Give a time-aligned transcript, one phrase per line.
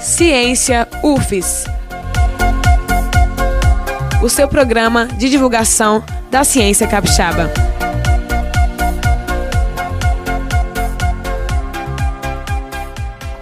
[0.00, 1.64] Ciência UFES.
[4.22, 7.50] O seu programa de divulgação da ciência capixaba.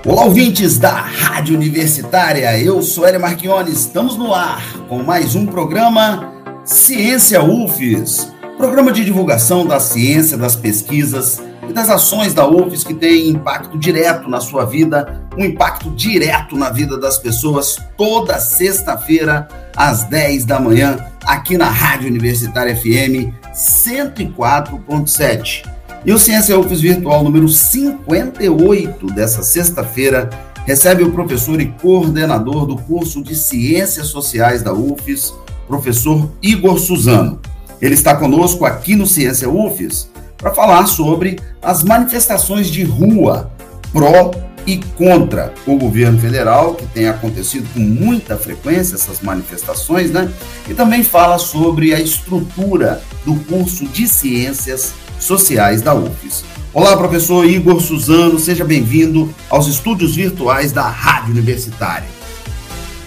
[0.06, 2.58] Olá, ouvintes da Rádio Universitária.
[2.58, 3.70] Eu sou Hélio Marchione.
[3.70, 6.34] Estamos no ar com mais um programa
[6.64, 12.92] Ciência UFES programa de divulgação da ciência, das pesquisas e das ações da UFES que
[12.92, 19.46] tem impacto direto na sua vida, um impacto direto na vida das pessoas, toda sexta-feira,
[19.76, 25.70] às 10 da manhã, aqui na Rádio Universitária FM 104.7.
[26.04, 32.76] E o Ciência UFES Virtual número 58 dessa sexta-feira recebe o professor e coordenador do
[32.76, 35.32] curso de Ciências Sociais da UFES,
[35.66, 37.40] professor Igor Suzano.
[37.80, 43.50] Ele está conosco aqui no Ciência UFES para falar sobre as manifestações de rua
[43.92, 44.30] pró
[44.66, 50.30] e contra o governo federal, que tem acontecido com muita frequência essas manifestações, né?
[50.68, 56.44] E também fala sobre a estrutura do curso de Ciências sociais da UFES.
[56.72, 62.06] Olá, professor Igor Suzano, seja bem-vindo aos estúdios virtuais da Rádio Universitária.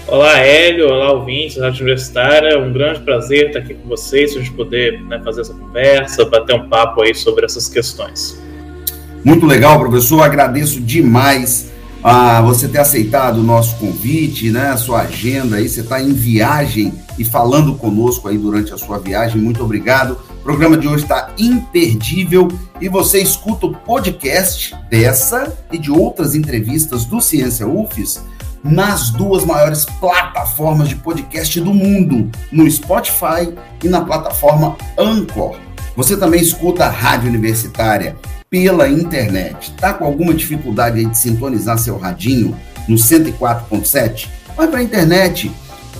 [0.05, 4.39] Olá, Hélio, olá, ouvintes da Rádio Universitária, um grande prazer estar aqui com vocês, a
[4.39, 8.37] gente poder né, fazer essa conversa, bater um papo aí sobre essas questões.
[9.23, 11.71] Muito legal, professor, agradeço demais
[12.03, 16.11] a você ter aceitado o nosso convite, né, a sua agenda aí, você está em
[16.11, 20.17] viagem e falando conosco aí durante a sua viagem, muito obrigado.
[20.43, 22.49] O programa de hoje está imperdível
[22.81, 28.21] e você escuta o podcast dessa e de outras entrevistas do Ciência UFES
[28.61, 35.55] nas duas maiores plataformas de podcast do mundo, no Spotify e na plataforma Anchor.
[35.95, 38.17] Você também escuta a Rádio Universitária
[38.49, 39.71] pela internet.
[39.75, 42.53] Tá com alguma dificuldade de sintonizar seu radinho
[42.85, 44.27] no 104.7?
[44.57, 45.49] Vai para a internet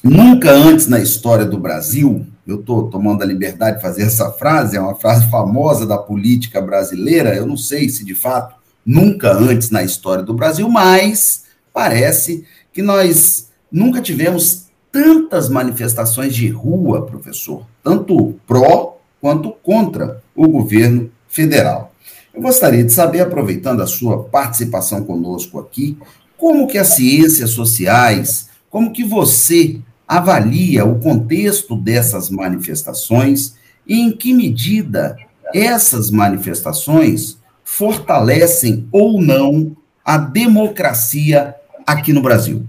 [0.03, 4.77] nunca antes na história do Brasil eu estou tomando a liberdade de fazer essa frase,
[4.77, 9.71] é uma frase famosa da política brasileira, eu não sei se de fato nunca antes
[9.71, 17.65] na história do Brasil, mas parece que nós nunca tivemos tantas manifestações de rua, professor,
[17.83, 21.94] tanto pró quanto contra o governo federal.
[22.35, 25.97] Eu gostaria de saber, aproveitando a sua participação conosco aqui,
[26.37, 33.55] como que as ciências sociais, como que você avalia o contexto dessas manifestações
[33.87, 35.17] e em que medida
[35.55, 41.55] essas manifestações fortalecem ou não a democracia
[41.87, 42.67] aqui no Brasil?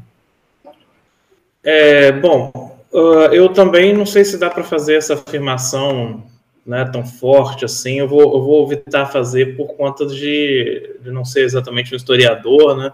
[1.64, 2.52] É, bom,
[2.94, 6.24] uh, eu também não sei se dá para fazer essa afirmação
[6.66, 8.00] né, tão forte assim.
[8.00, 12.76] Eu vou, eu vou evitar fazer por conta de, de não ser exatamente um historiador,
[12.76, 12.92] né?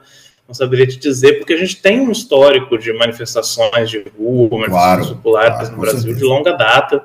[0.51, 5.07] não saberia te dizer, porque a gente tem um histórico de manifestações de rua, manifestações
[5.07, 6.19] claro, populares claro, no Brasil certeza.
[6.19, 7.03] de longa data.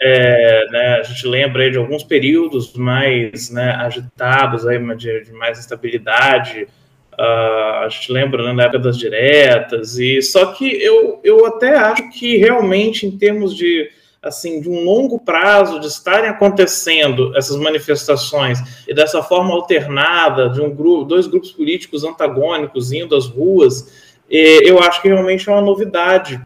[0.00, 5.32] É, né, a gente lembra aí de alguns períodos mais né, agitados, aí, de, de
[5.32, 6.66] mais estabilidade.
[7.12, 11.76] Uh, a gente lembra né, na época das diretas, e só que eu, eu até
[11.76, 13.90] acho que realmente, em termos de
[14.28, 20.60] assim, de um longo prazo, de estarem acontecendo essas manifestações e dessa forma alternada, de
[20.60, 25.62] um grupo, dois grupos políticos antagônicos indo às ruas, eu acho que realmente é uma
[25.62, 26.40] novidade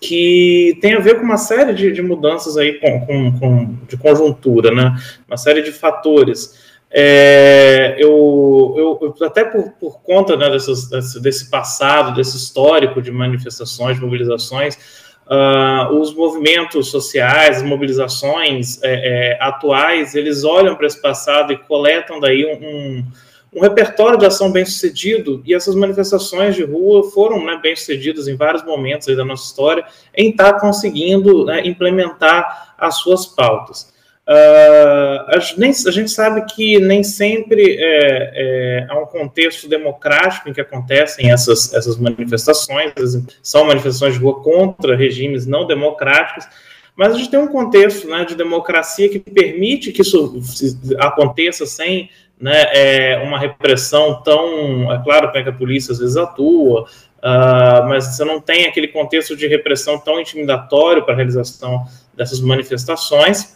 [0.00, 3.96] que tem a ver com uma série de, de mudanças aí com, com, com, de
[3.96, 4.94] conjuntura, né?
[5.26, 6.66] Uma série de fatores.
[6.90, 13.02] É, eu, eu, eu, até por, por conta né, dessas, desse, desse passado, desse histórico
[13.02, 14.78] de manifestações, de mobilizações,
[15.26, 22.20] uh, os movimentos sociais, mobilizações é, é, atuais, eles olham para esse passado e coletam
[22.20, 23.04] daí um, um,
[23.54, 28.28] um, repertório de ação bem sucedido, e essas manifestações de rua foram né, bem sucedidas
[28.28, 29.84] em vários momentos da nossa história
[30.14, 33.94] em estar tá conseguindo né, implementar as suas pautas.
[34.28, 40.48] Uh, a, nem, a, gente sabe que nem sempre é, é, há um contexto democrático
[40.48, 42.92] em que acontecem essas, essas manifestações,
[43.40, 46.44] são manifestações de rua contra regimes não democráticos,
[46.96, 50.42] mas a gente tem um contexto né, de democracia que permite que isso
[50.98, 54.92] aconteça sem né, é, uma repressão tão.
[54.92, 59.36] É claro que a polícia às vezes atua, uh, mas você não tem aquele contexto
[59.36, 61.84] de repressão tão intimidatório para a realização
[62.16, 63.54] dessas manifestações.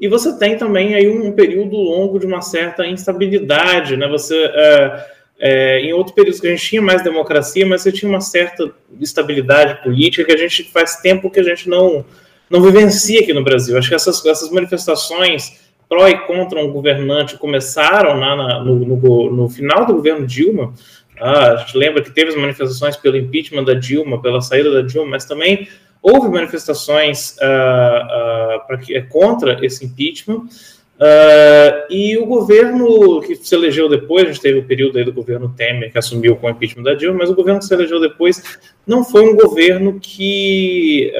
[0.00, 4.08] E você tem também aí um período longo de uma certa instabilidade, né?
[4.08, 5.06] Você é,
[5.38, 8.70] é, em outro período que a gente tinha mais democracia, mas você tinha uma certa
[9.00, 12.04] estabilidade política que a gente faz tempo que a gente não
[12.50, 13.76] não vivencia aqui no Brasil.
[13.76, 19.30] Acho que essas, essas manifestações pró e contra um governante começaram na, na no, no,
[19.30, 20.72] no, final do governo Dilma.
[21.18, 24.82] Ah, a gente lembra que teve as manifestações pelo impeachment da Dilma, pela saída da
[24.82, 25.68] Dilma, mas também
[26.04, 30.46] houve manifestações uh, uh, contra esse impeachment.
[30.96, 35.14] Uh, e o governo que se elegeu depois, a gente teve o período aí do
[35.14, 37.98] governo Temer que assumiu com o impeachment da Dilma, mas o governo que se elegeu
[37.98, 41.10] depois não foi um governo que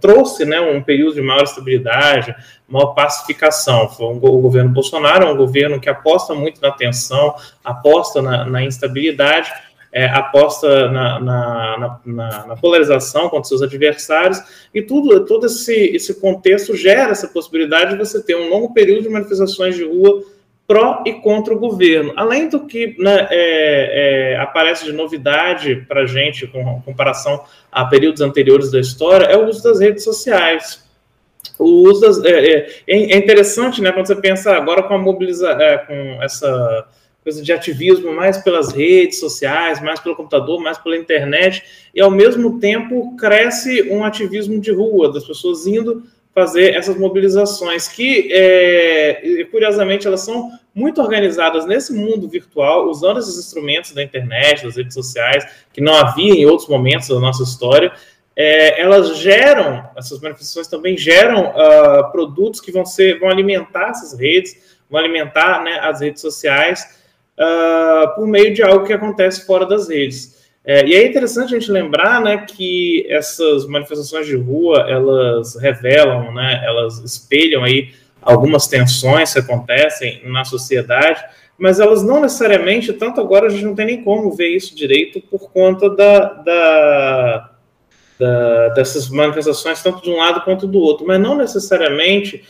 [0.00, 2.34] trouxe né, um período de maior estabilidade,
[2.66, 3.88] maior pacificação.
[3.88, 8.44] Foi um, o governo Bolsonaro, é um governo que aposta muito na tensão, aposta na,
[8.44, 9.52] na instabilidade,
[9.92, 14.42] é, aposta na, na, na, na, polarização contra seus adversários,
[14.72, 19.02] e tudo, todo esse, esse contexto gera essa possibilidade de você ter um longo período
[19.02, 20.22] de manifestações de rua
[20.66, 22.14] pró e contra o governo.
[22.16, 27.84] Além do que né, é, é, aparece de novidade para a gente, com comparação a
[27.84, 30.82] períodos anteriores da história, é o uso das redes sociais.
[31.58, 35.60] O uso das, é, é, é interessante, né, quando você pensa agora com a mobilização,
[35.60, 36.88] é, com essa
[37.22, 41.62] coisa de ativismo mais pelas redes sociais, mais pelo computador, mais pela internet,
[41.94, 46.02] e ao mesmo tempo cresce um ativismo de rua, das pessoas indo
[46.34, 53.38] fazer essas mobilizações, que é, curiosamente elas são muito organizadas nesse mundo virtual, usando esses
[53.38, 57.92] instrumentos da internet, das redes sociais, que não havia em outros momentos da nossa história.
[58.34, 64.18] É, elas geram, essas manifestações também geram uh, produtos que vão ser, vão alimentar essas
[64.18, 67.01] redes, vão alimentar né, as redes sociais
[67.38, 70.42] uh, por meio de algo que acontece fora das redes.
[70.64, 76.32] É, e é interessante a gente lembrar né, que essas manifestações de rua, elas revelam,
[76.32, 81.20] né, elas espelham aí algumas tensões que acontecem na sociedade,
[81.58, 85.20] mas elas não necessariamente, tanto agora a gente não tem nem como ver isso direito
[85.20, 87.50] por conta da, da,
[88.18, 92.44] da, dessas manifestações, tanto de um lado quanto do outro, mas não necessariamente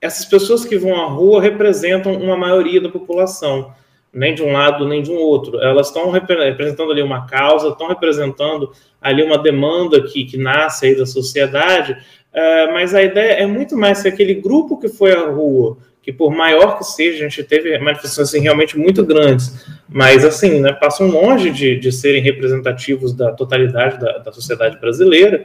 [0.00, 3.72] essas pessoas que vão à rua representam uma maioria da população
[4.12, 5.60] nem de um lado nem de um outro.
[5.60, 8.70] Elas estão representando ali uma causa, estão representando
[9.00, 13.76] ali uma demanda que, que nasce aí da sociedade, uh, mas a ideia é muito
[13.76, 17.44] mais que aquele grupo que foi à rua, que por maior que seja, a gente
[17.44, 23.14] teve manifestações assim, realmente muito grandes, mas assim, né, passam longe de, de serem representativos
[23.14, 25.44] da totalidade da, da sociedade brasileira,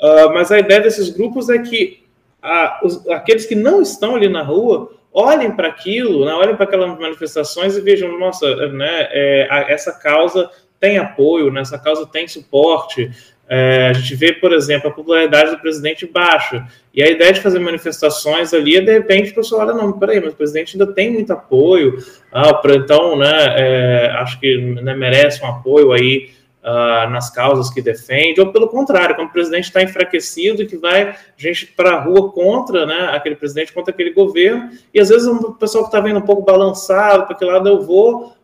[0.00, 2.04] uh, mas a ideia desses grupos é que
[2.42, 6.64] a, os, aqueles que não estão ali na rua olhem para aquilo, né, olhem para
[6.64, 12.06] aquelas manifestações e vejam, nossa, né, é, a, essa causa tem apoio, né, essa causa
[12.06, 13.10] tem suporte.
[13.48, 16.66] É, a gente vê, por exemplo, a popularidade do presidente baixa.
[16.92, 20.20] E a ideia de fazer manifestações ali é, de repente, o pessoal olha, não, peraí,
[20.20, 21.96] mas o presidente ainda tem muito apoio,
[22.30, 26.28] ah, então, né, é, acho que né, merece um apoio aí
[26.66, 30.76] uh, nas causas que defende, ou pelo contrário, quando o presidente está enfraquecido e que
[30.76, 35.28] vai gente para a rua contra né, aquele presidente, contra aquele governo, e às vezes
[35.28, 38.36] o pessoal que está vendo um pouco balançado, para que lado eu vou,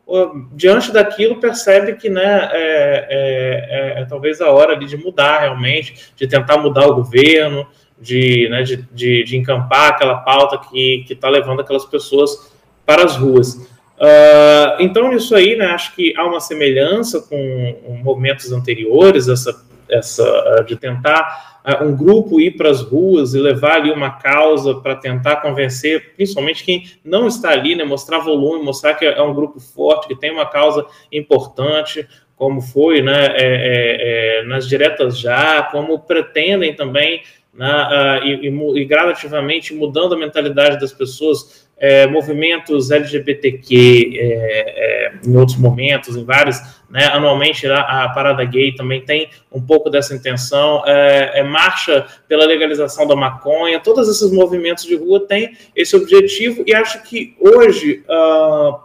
[0.53, 5.41] diante daquilo percebe que né, é, é, é, é, talvez a hora ali de mudar
[5.41, 7.67] realmente, de tentar mudar o governo,
[7.99, 12.53] de, né, de, de, de encampar aquela pauta que está levando aquelas pessoas
[12.85, 13.72] para as ruas.
[14.03, 20.25] Uh, então, nisso aí, né, acho que há uma semelhança com momentos anteriores, essa, essa
[20.25, 24.75] ah, de tentar uh, um grupo ir para as ruas e levar ali uma causa
[24.75, 29.33] para tentar convencer, principalmente quem não está ali, né, mostrar volume, mostrar que é um
[29.33, 32.05] grupo forte, que tem uma causa importante,
[32.35, 37.23] como foi né, é, é, é, nas diretas já, como pretendem também
[37.55, 44.23] né, uh, e, e, e, gradativamente mudando a mentalidade das pessoas, é, movimentos LGBTQ é,
[44.23, 49.91] é, em outros momentos, em vários, né, anualmente a, Parada Gay também tem um pouco
[49.91, 55.57] dessa intenção, é, é, marcha pela legalização da maconha, todos esses movimentos de rua têm
[55.75, 58.79] esse objetivo e acho que hoje uh,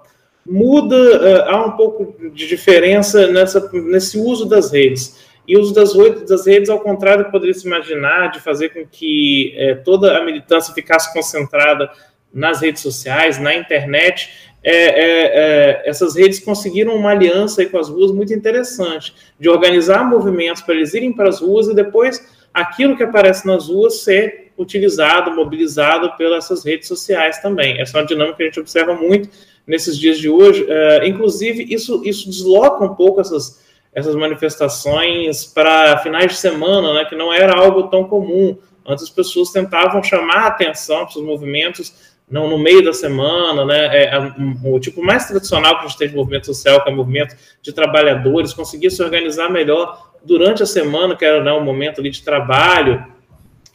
[0.44, 5.28] muda, uh, há um pouco de diferença nessa, nesse uso das redes.
[5.48, 5.94] E o uso das,
[6.28, 10.74] das redes, ao contrário, poderia se imaginar de fazer com que é, toda a militância
[10.74, 11.90] ficasse concentrada
[12.34, 14.30] nas redes sociais, na internet.
[14.64, 20.04] É, é, é essas redes conseguiram uma aliança com as ruas muito interessante, de organizar
[20.04, 24.52] movimentos para eles irem para as ruas e depois aquilo que aparece nas ruas ser
[24.58, 27.80] utilizado, mobilizado pelas redes sociais também.
[27.80, 29.30] Essa é uma dinâmica que a gente observa muito
[29.66, 30.66] nesses dias de hoje.
[30.68, 33.68] É, inclusive, isso, isso desloca um pouco essas
[33.98, 38.56] essas manifestações para finais de semana, né, que não era algo tão comum.
[38.86, 43.66] Antes as pessoas tentavam chamar a atenção para os movimentos não no meio da semana,
[43.66, 43.86] né?
[43.96, 46.90] É, é, um, o tipo mais tradicional que a gente tem de movimento social, que
[46.90, 51.54] é o movimento de trabalhadores, conseguia se organizar melhor durante a semana, que era né,
[51.54, 53.06] um momento ali de trabalho,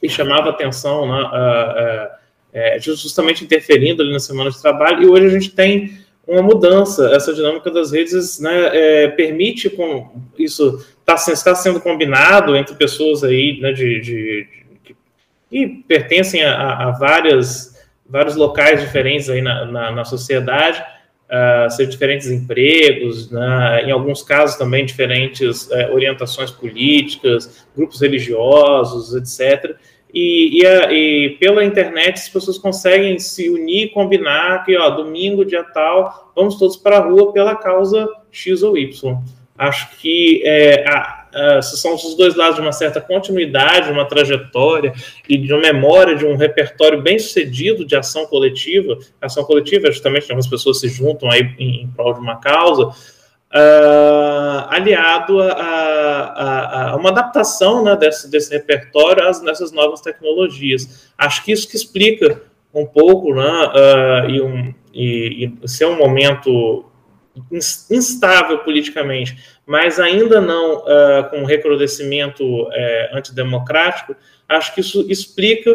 [0.02, 2.18] e chamava atenção, né,
[2.56, 5.02] uh, justamente interferindo ali na semana de trabalho.
[5.02, 7.10] E hoje a gente tem uma mudança.
[7.14, 13.24] Essa dinâmica das redes né, é, permite com isso está tá sendo combinado entre pessoas
[13.24, 14.48] aí né, de, de,
[14.84, 14.96] de
[15.50, 17.71] que pertencem a, a, várias
[18.12, 20.84] vários locais diferentes aí na, na, na sociedade,
[21.30, 29.14] uh, seja diferentes empregos, né, em alguns casos também diferentes uh, orientações políticas, grupos religiosos,
[29.14, 29.76] etc.
[30.12, 35.42] E, e, a, e, pela internet as pessoas conseguem se unir, combinar que, ó, domingo,
[35.42, 39.18] dia tal, vamos todos para a rua pela causa X ou Y.
[39.56, 44.92] Acho que é, a, a, são os dois lados de uma certa continuidade, uma trajetória
[45.28, 48.98] e de uma memória de um repertório bem sucedido de ação coletiva.
[49.20, 52.36] Ação coletiva é justamente quando as pessoas se juntam aí em, em prol de uma
[52.36, 52.92] causa,
[53.52, 61.10] uh, aliado a, a, a, uma adaptação né, desse, desse repertório às, nessas novas tecnologias.
[61.16, 62.42] Acho que isso que explica
[62.74, 66.86] um pouco, né, uh, e, um, e, e ser um momento
[67.90, 69.36] instável politicamente,
[69.72, 72.70] mas ainda não uh, com recrudescimento uh,
[73.14, 74.14] antidemocrático,
[74.46, 75.74] acho que isso explica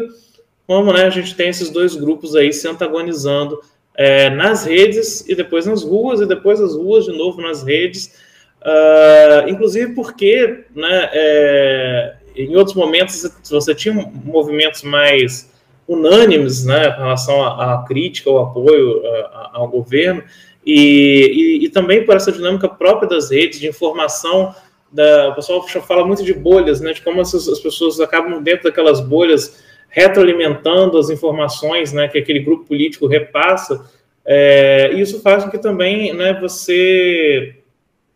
[0.68, 3.60] como né, a gente tem esses dois grupos aí se antagonizando
[3.96, 8.13] é, nas redes e depois nas ruas, e depois as ruas de novo nas redes,
[8.62, 15.51] uh, inclusive porque né, é, em outros momentos você tinha movimentos mais
[15.88, 20.22] unânimes né, em relação à, crítica, ao apoio uh, ao governo,
[20.68, 24.54] e, e, e, também por essa dinâmica própria das redes de informação.
[24.92, 28.66] Da, o pessoal fala muito de bolhas, né, de como as, as pessoas acabam dentro
[28.66, 33.90] daquelas bolhas retroalimentando as informações né, que aquele grupo político repassa,
[34.26, 37.56] é, isso faz com que também né, você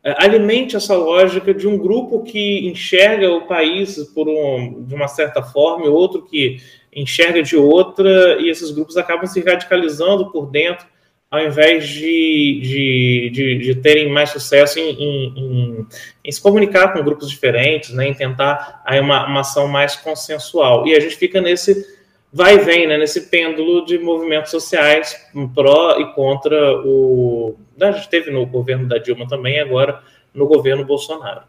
[0.04, 5.08] é, alimente essa lógica de um grupo que enxerga o país por um, de uma
[5.08, 6.58] certa forma e outro que
[6.94, 10.86] enxerga de outra, e esses grupos acabam se radicalizando por dentro,
[11.32, 15.88] ao invés de, de, de, de terem mais sucesso em, em, em,
[16.26, 20.86] em, se comunicar com grupos diferentes, né, em tentar aí uma, uma ação mais consensual.
[20.86, 22.02] E a gente fica nesse
[22.34, 25.16] vai e vem, né, nesse pêndulo de movimentos sociais
[25.56, 27.56] pró e contra o.
[27.78, 30.02] Né, a gente teve no governo da Dilma também, agora
[30.34, 31.44] no governo Bolsonaro.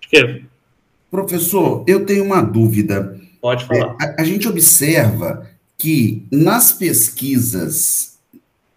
[0.00, 0.42] Que...
[1.10, 3.16] Professor, eu tenho uma dúvida.
[3.40, 3.96] Pode falar.
[4.00, 8.17] É, a, a gente observa que nas pesquisas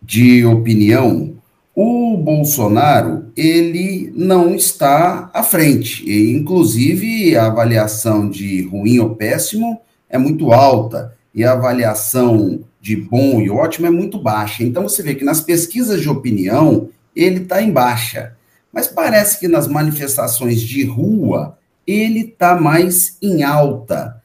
[0.01, 1.35] de opinião,
[1.75, 6.03] o Bolsonaro ele não está à frente.
[6.09, 9.79] E, inclusive, a avaliação de ruim ou péssimo
[10.09, 14.63] é muito alta e a avaliação de bom e ótimo é muito baixa.
[14.63, 18.35] Então, você vê que nas pesquisas de opinião ele está em baixa.
[18.73, 24.20] Mas parece que nas manifestações de rua ele está mais em alta.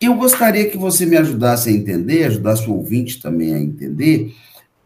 [0.00, 4.34] Eu gostaria que você me ajudasse a entender, ajudasse o ouvinte também a entender,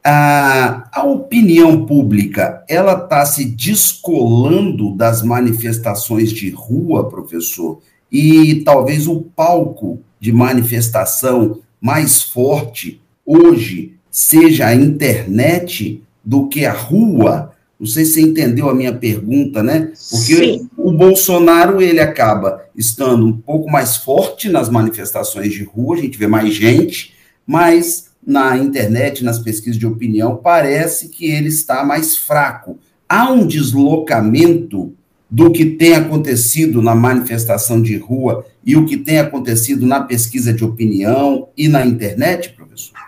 [0.04, 9.06] a, a opinião pública, ela está se descolando das manifestações de rua, professor, e talvez
[9.06, 17.51] o palco de manifestação mais forte hoje seja a internet do que a rua.
[17.82, 19.90] Não sei se você entendeu a minha pergunta, né?
[20.08, 20.70] Porque Sim.
[20.78, 26.16] o Bolsonaro ele acaba estando um pouco mais forte nas manifestações de rua, a gente
[26.16, 27.12] vê mais gente,
[27.44, 32.78] mas na internet, nas pesquisas de opinião, parece que ele está mais fraco.
[33.08, 34.94] Há um deslocamento
[35.28, 40.52] do que tem acontecido na manifestação de rua e o que tem acontecido na pesquisa
[40.52, 43.01] de opinião e na internet, professor?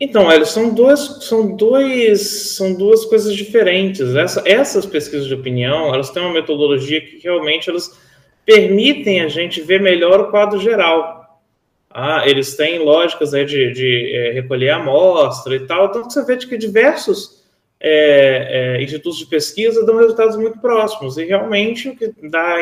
[0.00, 4.14] Então, Hélio, são duas, são dois, são duas coisas diferentes.
[4.14, 8.00] Essa, essas pesquisas de opinião, elas têm uma metodologia que realmente elas
[8.46, 11.20] permitem a gente ver melhor o quadro geral.
[11.90, 16.56] Ah, eles têm lógicas de, de é, recolher amostra e tal, então você vê que
[16.56, 17.44] diversos
[17.80, 22.56] é, é, institutos de pesquisa dão resultados muito próximos, e realmente o que dá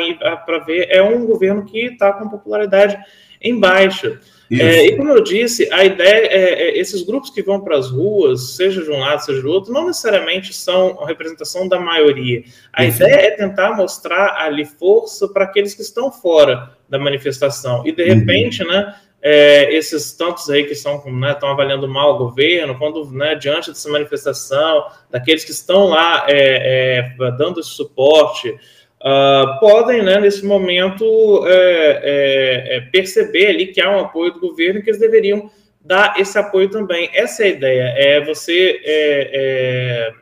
[0.46, 2.98] para ver é um governo que está com popularidade
[3.40, 4.18] em baixa.
[4.50, 7.90] É, e como eu disse, a ideia é, é esses grupos que vão para as
[7.90, 12.42] ruas, seja de um lado, seja do outro, não necessariamente são a representação da maioria.
[12.72, 13.02] A Isso.
[13.02, 17.86] ideia é tentar mostrar ali força para aqueles que estão fora da manifestação.
[17.86, 18.14] E de uhum.
[18.14, 18.70] repente, uhum.
[18.70, 23.34] né, é, esses tantos aí que estão, né, estão avaliando mal o governo, quando né,
[23.34, 28.56] diante dessa manifestação, daqueles que estão lá é, é, dando esse suporte,
[29.02, 34.40] uh, podem, né, nesse momento, é, é, é, perceber ali que há um apoio do
[34.40, 35.50] governo e que eles deveriam
[35.80, 37.08] dar esse apoio também.
[37.14, 40.12] Essa é a ideia, é você, é,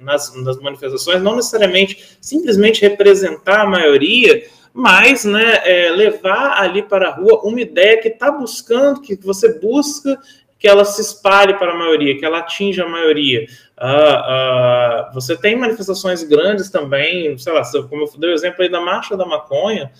[0.00, 7.08] nas, nas manifestações, não necessariamente simplesmente representar a maioria, mas né, é, levar ali para
[7.08, 10.18] a rua uma ideia que está buscando, que você busca
[10.58, 13.46] que ela se espalhe para a maioria, que ela atinja a maioria.
[13.80, 18.68] Uh, uh, você tem manifestações grandes também, sei lá, como eu dei o exemplo aí
[18.68, 19.92] da Marcha da Maconha,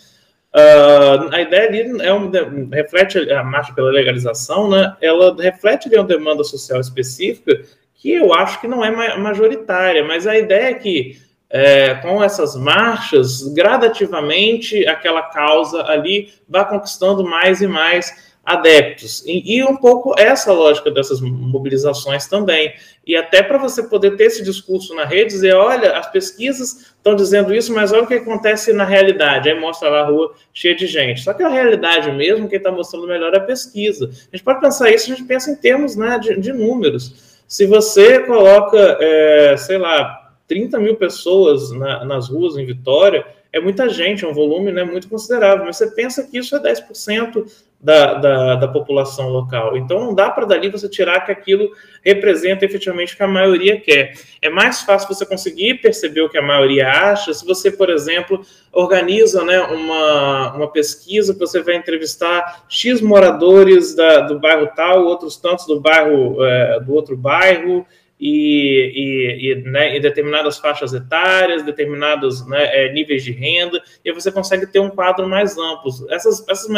[0.53, 2.29] uh, a ideia ali é um,
[2.71, 4.97] reflete a marcha pela legalização, né?
[5.01, 7.63] Ela reflete ali uma demanda social específica
[7.95, 11.17] que eu acho que não é majoritária, mas a ideia é que
[11.51, 19.23] é, com essas marchas, gradativamente aquela causa ali vai conquistando mais e mais adeptos.
[19.26, 22.73] E, e, um pouco essa lógica dessas mobilizações também.
[23.07, 27.14] E até para você poder ter esse discurso na rede, dizer, olha, as pesquisas estão
[27.14, 29.50] dizendo isso, mas olha o que acontece na realidade.
[29.50, 31.21] Aí mostra lá a rua cheia de gente.
[31.21, 34.07] Só que a realidade mesmo, quem está mostrando melhor é a pesquisa.
[34.07, 37.43] A gente pode pensar isso, a gente pensa em termos né, de, de números.
[37.47, 43.61] Se você coloca, é, sei lá, 30 mil pessoas na, nas ruas em Vitória, é
[43.61, 47.46] muita gente, é um volume né, muito considerável, mas você pensa que isso é 10%
[47.81, 49.77] da, da, da, população local.
[49.77, 51.71] Então não dá para dali você tirar que aquilo
[52.05, 54.14] representa efetivamente o que a maioria quer.
[54.43, 58.45] É mais fácil você conseguir perceber o que a maioria acha se você, por exemplo,
[58.73, 65.05] organiza né, uma, uma pesquisa que você vai entrevistar X moradores da, do bairro tal,
[65.05, 67.87] outros tantos do bairro é, do outro bairro,
[68.20, 74.12] e, e, e né, em determinadas faixas etárias, determinados né, é, níveis de renda, e
[74.12, 75.90] você consegue ter um quadro mais amplo.
[76.11, 76.68] Essas, essas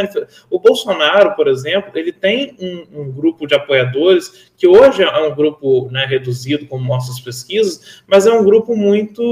[0.51, 5.35] O Bolsonaro, por exemplo, ele tem um, um, grupo de apoiadores que hoje é um
[5.35, 9.23] grupo né, reduzido, como mostram as pesquisas, mas é um grupo muito,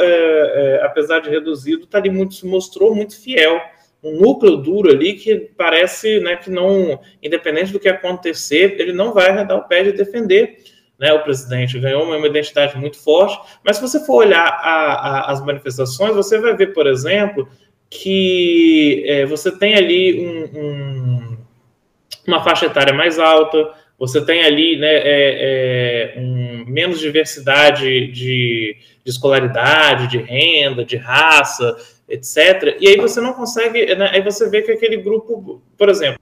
[0.00, 3.60] é, é, apesar de reduzido, tá ali muito, se mostrou muito fiel
[4.02, 9.12] um núcleo duro ali que parece né, que não, independente do que acontecer, ele não
[9.12, 10.58] vai arredar o pé de defender
[10.98, 15.32] né, o presidente ganhou uma, identidade muito forte, mas se você for olhar a, a,
[15.32, 17.48] as manifestações, você vai ver, por exemplo,
[17.88, 21.38] que é, você tem ali um, um,
[22.26, 28.76] uma faixa etária mais alta, você tem ali né, é, é, um, menos diversidade de,
[29.04, 31.76] de, escolaridade, de renda, de raça,
[32.08, 32.76] etc.
[32.80, 36.20] E aí você não consegue, né, aí você vê que aquele grupo, por exemplo,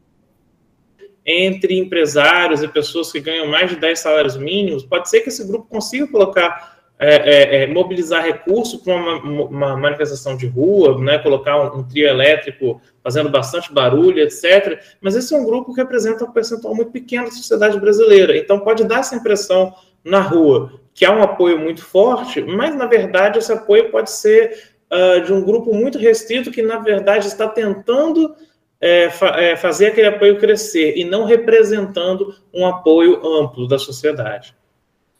[1.27, 5.45] entre empresários e pessoas que ganham mais de 10 salários mínimos, pode ser que esse
[5.45, 11.19] grupo consiga colocar, é, é, é mobilizar recursos para uma, uma, manifestação de rua, né,
[11.19, 14.81] colocar um, um, trio elétrico fazendo bastante barulho, etc.
[15.01, 18.37] Mas esse é um grupo que representa um percentual muito pequeno da sociedade brasileira.
[18.37, 22.87] Então pode dar essa impressão na rua que há um apoio muito forte, mas na
[22.87, 27.49] verdade esse apoio pode ser uh, de um grupo muito restrito que na verdade está
[27.49, 28.35] tentando
[28.81, 34.55] é, fa é, fazer aquele apoio crescer e não representando um apoio amplo da sociedade.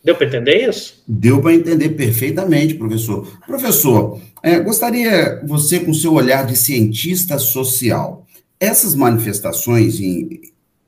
[0.05, 1.03] Deu para entender isso?
[1.09, 3.27] Deu para entender perfeitamente, professor.
[3.45, 8.25] Professor, é, gostaria você, com seu olhar de cientista social,
[8.61, 9.99] essas manifestações,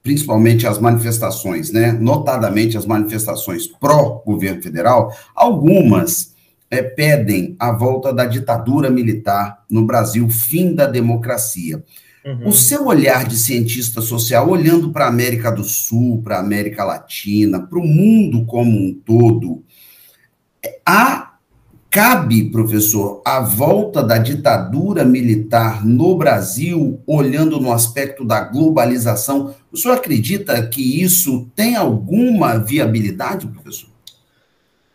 [0.03, 6.35] principalmente as manifestações, né, notadamente as manifestações pró-governo federal, algumas
[6.71, 11.83] é, pedem a volta da ditadura militar no Brasil, fim da democracia.
[12.29, 12.49] Uhum.
[12.49, 16.85] O seu olhar de cientista social, olhando para a América do Sul, para a América
[16.85, 19.65] Latina, para o mundo como um todo,
[20.85, 21.39] há,
[21.89, 29.55] cabe, professor, a volta da ditadura militar no Brasil, olhando no aspecto da globalização?
[29.73, 33.89] O senhor acredita que isso tem alguma viabilidade, professor?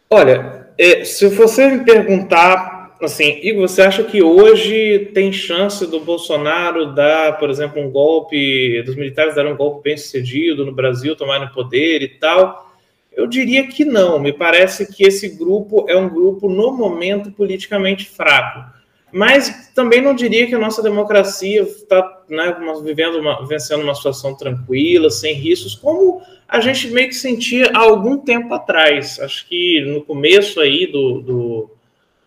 [0.07, 2.72] Olha, é, se você me perguntar
[3.05, 8.81] assim, e você acha que hoje tem chance do Bolsonaro dar, por exemplo, um golpe,
[8.83, 12.71] dos militares darem um golpe bem sucedido no Brasil, tomarem poder e tal?
[13.15, 14.19] Eu diria que não.
[14.19, 18.73] Me parece que esse grupo é um grupo, no momento, politicamente fraco.
[19.11, 24.35] Mas também não diria que a nossa democracia está né, vivendo uma, vencendo uma situação
[24.35, 29.19] tranquila, sem riscos, como a gente meio que sentia há algum tempo atrás.
[29.19, 31.69] Acho que no começo aí do, do,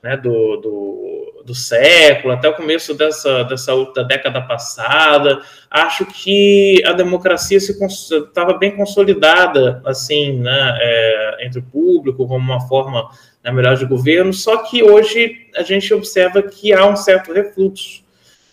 [0.06, 6.80] né, do, do, do, século, até o começo dessa, dessa da década passada, acho que
[6.86, 13.10] a democracia estava bem consolidada assim, né, é, entre o público como uma forma
[13.42, 18.04] na melhor de governo, só que hoje a gente observa que há um certo refluxo.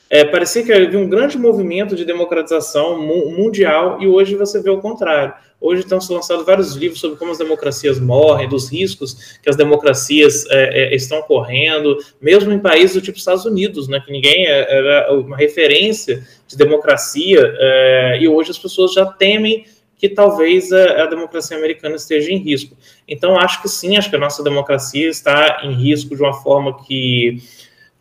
[0.10, 4.82] É, parecia que havia um grande movimento de democratização mundial e hoje você vê o
[4.82, 5.34] contrário.
[5.65, 9.56] Hoje estão se lançando vários livros sobre como as democracias morrem, dos riscos que as
[9.56, 14.45] democracias é, é, estão correndo, mesmo em países do tipo Estados Unidos, né, que ninguém
[14.45, 20.69] é, era uma referência de democracia, é, e hoje as pessoas já temem que talvez
[20.73, 22.76] a, a, democracia americana esteja em risco.
[23.08, 26.84] Então, acho que sim, acho que a nossa democracia está em risco de uma forma
[26.84, 27.41] que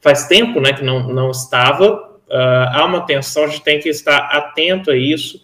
[0.01, 2.11] faz tempo né, que não, não estava.
[2.29, 5.41] Uh, há uma tensão, a gente tem que estar atento a isso.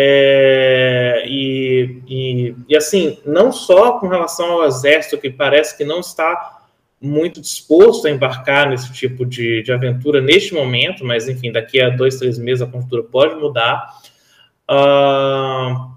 [0.00, 5.98] É, e, e, e, assim, não só com relação ao exército, que parece que não
[5.98, 6.60] está
[7.00, 11.88] muito disposto a embarcar nesse tipo de, de aventura neste momento, mas enfim, daqui a
[11.88, 13.92] dois, três meses a conjuntura pode mudar.
[14.70, 15.90] Uh,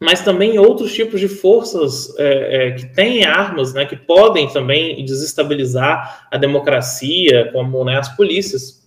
[0.00, 5.04] mas também outros tipos de forças é, é, que têm armas, né, que podem também
[5.04, 8.81] desestabilizar a democracia, como né, as polícias,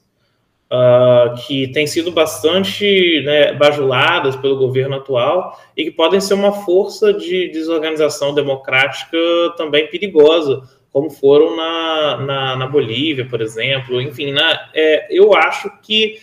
[0.75, 6.51] uh, que têm sido bastante né, bajuladas pelo governo atual e que podem ser uma
[6.51, 9.17] força de desorganização democrática
[9.57, 10.61] também perigosa,
[10.91, 14.01] como foram na, na, na Bolívia, por exemplo.
[14.01, 16.19] Enfim, na, é, eu acho que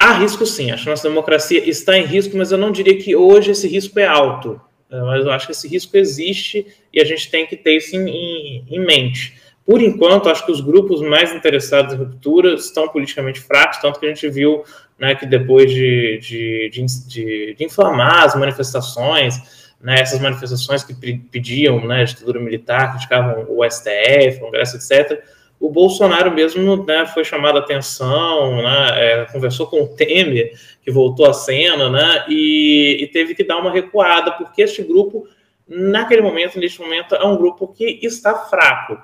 [0.00, 3.16] Há risco sim, acho que nossa democracia está em risco, mas eu não diria que
[3.16, 4.60] hoje esse risco é alto.
[4.90, 7.96] É, mas eu acho que esse risco existe e a gente tem que ter isso
[7.96, 9.34] em, em, em mente.
[9.68, 14.06] Por enquanto, acho que os grupos mais interessados em ruptura estão politicamente fracos, tanto que
[14.06, 14.64] a gente viu
[14.98, 21.86] né, que depois de, de, de, de inflamar as manifestações, né, essas manifestações que pediam
[21.86, 25.22] né, ditadura militar, criticavam o STF, o Congresso, etc.,
[25.60, 30.90] o Bolsonaro mesmo né, foi chamado a atenção, né, é, conversou com o Temer, que
[30.90, 35.28] voltou à cena, né, e, e, teve que dar uma recuada, porque este grupo,
[35.68, 38.96] naquele momento, neste momento, é um grupo que está fraco.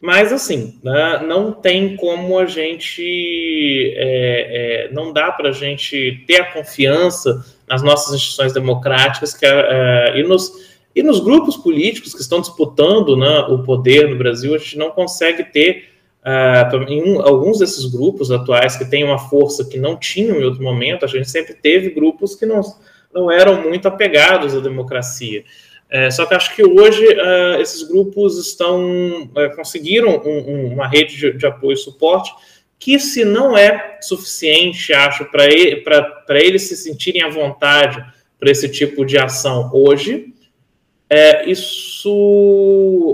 [0.00, 3.02] Mas, assim, né, não tem como a gente.
[3.96, 9.44] É, é, não dá para a gente ter a confiança nas nossas instituições democráticas que,
[9.44, 14.52] é, e nos e nos grupos políticos que estão disputando né, o poder no Brasil,
[14.52, 15.90] a gente não consegue ter,
[16.88, 20.60] em um, alguns desses grupos atuais que têm uma força que não tinham em outro
[20.60, 22.62] momento, a gente sempre teve grupos que não,
[23.14, 25.44] não eram muito apegados à democracia.
[25.90, 30.86] É, só que acho que hoje uh, esses grupos estão uh, conseguiram um, um, uma
[30.86, 32.30] rede de, de, apoio e suporte
[32.78, 35.82] que, se não é suficiente, acho, para ele,
[36.28, 38.04] eles se sentirem à vontade
[38.38, 40.32] para esse tipo de ação hoje,
[41.10, 42.12] é, isso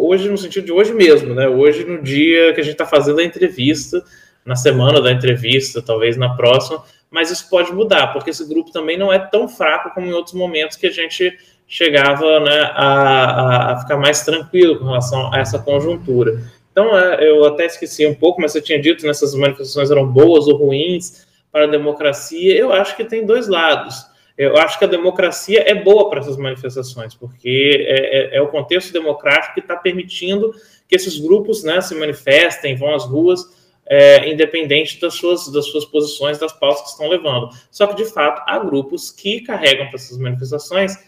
[0.02, 1.48] hoje, no sentido de hoje mesmo, né?
[1.48, 4.04] Hoje, no dia que a gente está fazendo a entrevista,
[4.44, 8.98] na semana da entrevista, talvez na próxima, mas isso pode mudar, porque esse grupo também
[8.98, 11.38] não é tão fraco como em outros momentos que a gente
[11.74, 16.40] chegava né, a, a ficar mais tranquilo com relação a essa conjuntura.
[16.70, 20.06] Então, é, eu até esqueci um pouco, mas você tinha dito nessas né, manifestações eram
[20.06, 22.56] boas ou ruins para a democracia.
[22.56, 26.36] Eu acho que tem dois lados eu acho que a democracia é boa para essas
[26.36, 30.52] manifestações, porque é, é, é o contexto democrático que está permitindo
[30.88, 33.40] que esses grupos né, se manifestem, vão às ruas,
[33.86, 37.50] é, independente das suas, das suas posições, das pautas que estão levando.
[37.70, 40.98] Só que, de fato, há grupos que carregam para essas manifestações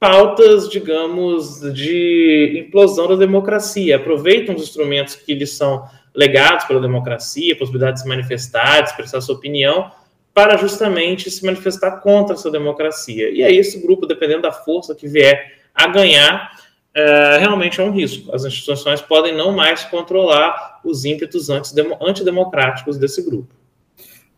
[0.00, 5.84] pautas, digamos, de implosão da democracia, aproveitam os instrumentos que lhes são
[6.14, 9.92] legados pela democracia, possibilidade de se manifestar, de expressar sua opinião,
[10.32, 13.30] para justamente se manifestar contra essa democracia.
[13.30, 16.50] E aí esse grupo, dependendo da força que vier a ganhar,
[16.94, 18.34] é, realmente é um risco.
[18.34, 23.54] As instituições podem não mais controlar os ímpetos antidemocráticos desse grupo.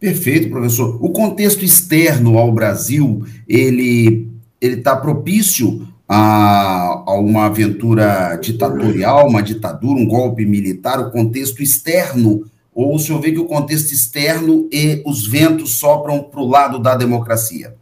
[0.01, 0.99] Perfeito, professor.
[1.01, 4.32] O contexto externo ao Brasil, ele
[4.63, 11.01] ele está propício a, a, uma aventura ditatorial, uma ditadura, um golpe militar.
[11.01, 16.23] O contexto externo ou o senhor vê que o contexto externo e os ventos sopram
[16.23, 17.75] para o lado da democracia?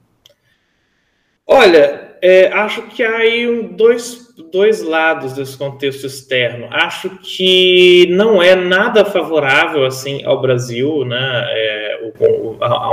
[1.46, 6.66] Olha, é, acho que há aí um, dois, dois lados desse contexto externo.
[6.70, 11.44] Acho que não é nada favorável assim ao Brasil, né?
[11.48, 12.88] É, o, a, a,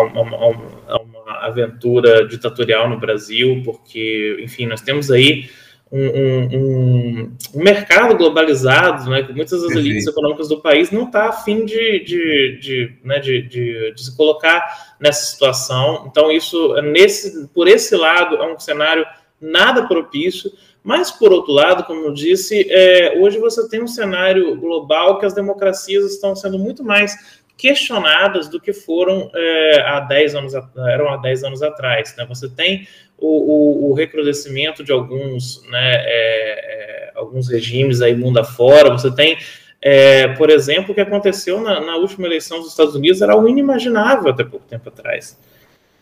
[0.89, 5.49] a, uma aventura ditatorial no Brasil, porque, enfim, nós temos aí
[5.91, 11.29] um, um, um, mercado globalizado, né, que muitas das elites econômicas do país não está
[11.29, 16.05] afim de, de, de, né, de, de, de, se colocar nessa situação.
[16.09, 19.05] Então, isso, nesse, por esse lado, é um cenário
[19.39, 20.51] nada propício.
[20.83, 25.25] Mas, por outro lado, como eu disse, é, hoje você tem um cenário global que
[25.25, 31.09] as democracias estão sendo muito mais questionadas do que foram é, há 10 anos, eram
[31.09, 32.15] há 10 anos atrás.
[32.15, 32.25] Né?
[32.29, 38.39] Você tem o, o, o recrudescimento de alguns, né, é, é, alguns regimes aí mundo
[38.39, 39.37] afora, você tem,
[39.81, 43.49] é, por exemplo, o que aconteceu na, na, última eleição dos Estados Unidos era algo
[43.49, 45.39] inimaginável até pouco tempo atrás.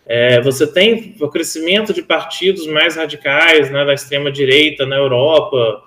[0.06, 5.85] É, você tem o crescimento de partidos mais radicais né, da extrema-direita na Europa,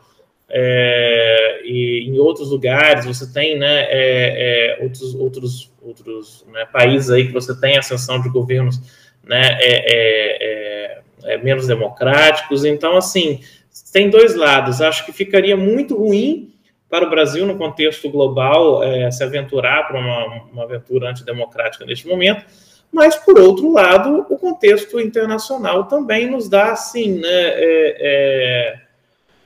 [0.51, 7.11] é, e em outros lugares você tem né, é, é, outros, outros, outros né, países
[7.11, 8.81] aí que você tem ascensão de governos
[9.23, 12.65] né, é, é, menos democráticos.
[12.65, 13.41] Então, assim,
[13.93, 14.81] tem dois lados.
[14.81, 16.55] Acho que ficaria muito ruim
[16.89, 18.81] para o Brasil, no contexto global,
[19.13, 22.47] se aventurar para uma, uma aventura antidemocrática neste momento.
[22.91, 28.81] Mas, por outro lado, o contexto internacional também nos dá, assim, né, é,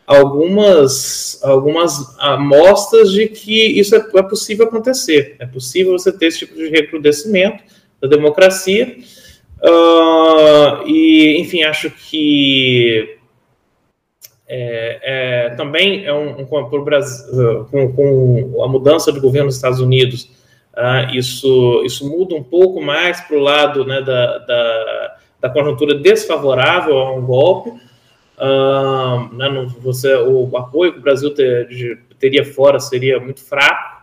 [0.07, 5.37] algumas, algumas amostras de que isso é, é, possível acontecer.
[5.39, 7.63] É possível você ter esse tipo de recrudescimento
[8.01, 8.97] da democracia.
[9.63, 13.17] Uh, e, enfim, acho que
[14.55, 19.81] é, é, também é um, um Brasil, com, com, a mudança de governo dos Estados
[19.81, 20.29] Unidos,
[20.75, 25.95] uh, isso, isso muda um pouco mais para o lado né, da, da, da conjuntura
[25.95, 27.73] desfavorável a um golpe,
[29.33, 31.69] Né, você, o apoio que o Brasil ter,
[32.19, 34.03] teria fora seria muito fraco.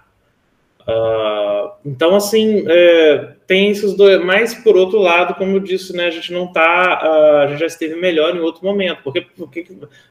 [1.86, 4.24] Então, assim, é, tem esses dois.
[4.24, 7.02] Mas, por outro lado, como eu disse, né, a gente não está.
[7.04, 9.02] Uh, a gente já esteve melhor em outro momento.
[9.04, 9.66] Porque, porque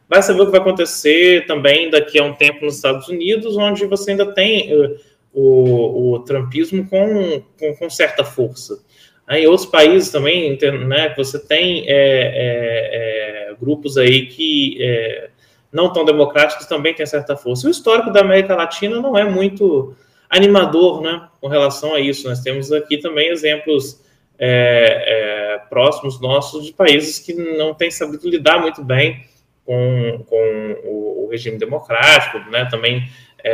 [0.09, 3.87] vai saber o que vai acontecer também daqui a um tempo nos Estados Unidos, onde
[3.87, 4.97] você ainda tem uh,
[5.33, 8.83] o, o trumpismo com, com, com certa força.
[9.31, 15.29] Em outros países também, né, você tem é, é, é, grupos aí que é,
[15.71, 17.67] não tão democráticos também têm certa força.
[17.67, 19.95] O histórico da América Latina não é muito
[20.31, 22.27] animador, né, com relação a isso.
[22.27, 24.03] Nós temos aqui também exemplos
[24.39, 29.27] é, próximos nossos de países que não têm sabido lidar muito bem
[29.63, 33.07] com, com o, o regime democrático, né, também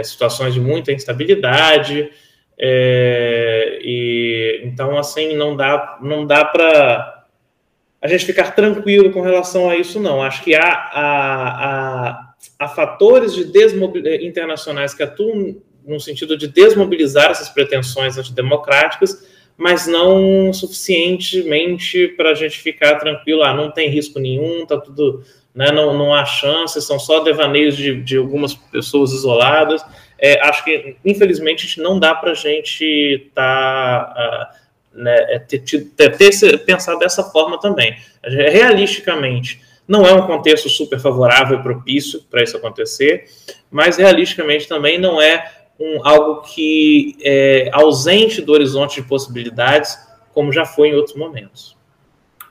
[0.04, 2.10] situações de muita instabilidade.
[2.58, 7.24] É, e então assim não dá não dá para
[8.00, 10.22] a gente ficar tranquilo com relação a isso não.
[10.22, 17.30] Acho que há, há, há, há fatores de internacionais que atuam no sentido de desmobilizar
[17.30, 23.42] essas pretensões antidemocráticas, mas não suficientemente para a gente ficar tranquilo.
[23.42, 25.22] Ah, não tem risco nenhum, tá tudo,
[25.54, 29.82] né, não, não há chance, são só devaneios de, de algumas pessoas isoladas
[30.24, 33.30] é, acho que, infelizmente, não dá para a gente.
[33.34, 37.94] Tá, uh, né, é, ter, ter, ter, pensado dessa forma também.
[38.22, 43.24] Realisticamente, não é um contexto super favorável e propício para isso acontecer,
[43.70, 49.98] mas realisticamente também não é um, algo que é ausente do horizonte de possibilidades,
[50.32, 51.76] como já foi em outros momentos.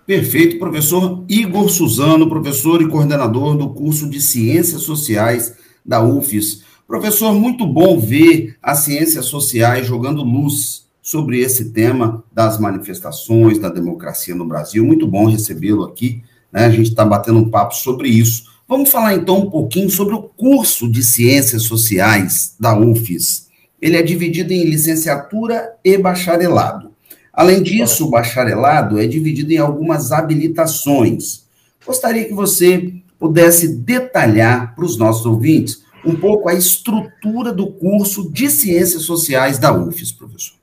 [0.06, 6.73] Perfeito, professor Igor Suzano, professor e coordenador do curso de Ciências Sociais da UFES.
[6.88, 13.70] Professor, muito bom ver as ciências sociais jogando luz sobre esse tema das manifestações da
[13.70, 14.86] democracia no Brasil.
[14.86, 16.22] Muito bom recebê-lo aqui.
[16.52, 16.66] Né?
[16.66, 18.52] A gente está batendo um papo sobre isso.
[18.68, 23.48] Vamos falar então um pouquinho sobre o curso de Ciências Sociais da UFES.
[23.82, 26.92] Ele é dividido em licenciatura e bacharelado.
[27.34, 31.44] Além disso, o bacharelado é dividido em algumas habilitações.
[31.86, 38.32] Gostaria que você pudesse detalhar para os nossos ouvintes um pouco a estrutura do curso
[38.32, 40.58] de Ciências Sociais da UFES, professor.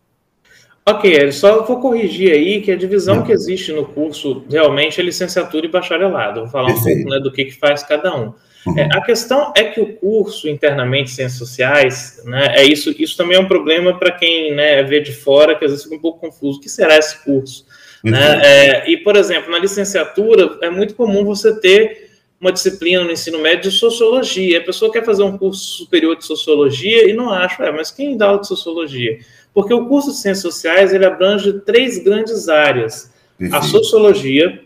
[0.85, 3.23] Ok, só vou corrigir aí que a divisão Não.
[3.23, 6.41] que existe no curso realmente é licenciatura e bacharelado.
[6.41, 7.01] Vou falar Perfeito.
[7.01, 8.33] um pouco né, do que, que faz cada um.
[8.67, 8.79] Uhum.
[8.79, 13.37] É, a questão é que o curso internamente Ciências Sociais, né, é isso, isso também
[13.37, 16.21] é um problema para quem né, vê de fora, que às vezes fica um pouco
[16.21, 16.59] confuso.
[16.59, 17.67] O que será esse curso?
[18.03, 18.41] Né?
[18.43, 22.10] É, e, por exemplo, na licenciatura é muito comum você ter
[22.41, 24.59] uma disciplina no ensino médio de sociologia.
[24.59, 28.17] A pessoa quer fazer um curso superior de sociologia e não acha, é, mas quem
[28.17, 29.19] dá aula de sociologia?
[29.53, 33.13] Porque o curso de ciências sociais ele abrange três grandes áreas:
[33.53, 34.65] a sociologia,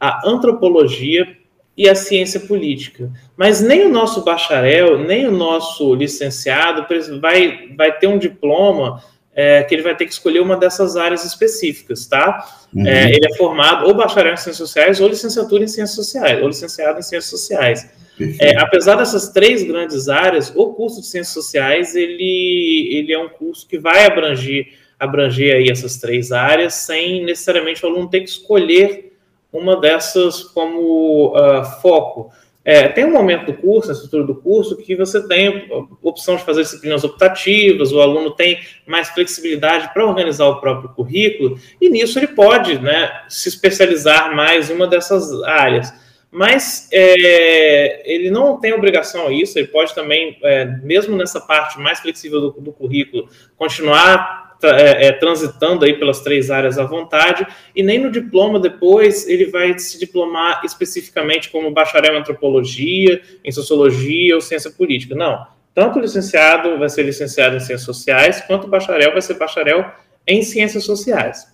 [0.00, 1.36] a antropologia
[1.76, 3.10] e a ciência política.
[3.36, 6.86] Mas nem o nosso bacharel, nem o nosso licenciado
[7.20, 9.02] vai, vai ter um diploma
[9.34, 12.46] é, que ele vai ter que escolher uma dessas áreas específicas, tá?
[12.74, 12.86] Uhum.
[12.86, 16.48] É, ele é formado ou bacharel em ciências sociais ou licenciatura em ciências sociais, ou
[16.48, 17.90] licenciado em ciências sociais.
[18.38, 23.28] É, apesar dessas três grandes áreas, o curso de ciências sociais ele, ele é um
[23.28, 24.68] curso que vai abranger,
[24.98, 29.16] abranger aí essas três áreas sem necessariamente o aluno ter que escolher
[29.52, 32.30] uma dessas como uh, foco.
[32.64, 35.68] É, tem um momento do curso, na estrutura do curso, que você tem
[36.00, 41.58] opção de fazer disciplinas optativas, o aluno tem mais flexibilidade para organizar o próprio currículo,
[41.80, 45.92] e nisso ele pode né, se especializar mais em uma dessas áreas.
[46.30, 51.78] Mas é, ele não tem obrigação a isso, ele pode também, é, mesmo nessa parte
[51.78, 57.46] mais flexível do, do currículo, continuar é, é, transitando aí pelas três áreas à vontade,
[57.74, 63.50] e nem no diploma depois ele vai se diplomar especificamente como bacharel em antropologia, em
[63.50, 65.14] sociologia ou ciência política.
[65.14, 65.46] Não.
[65.74, 69.84] Tanto o licenciado vai ser licenciado em ciências sociais, quanto o bacharel vai ser bacharel
[70.26, 71.50] em ciências sociais.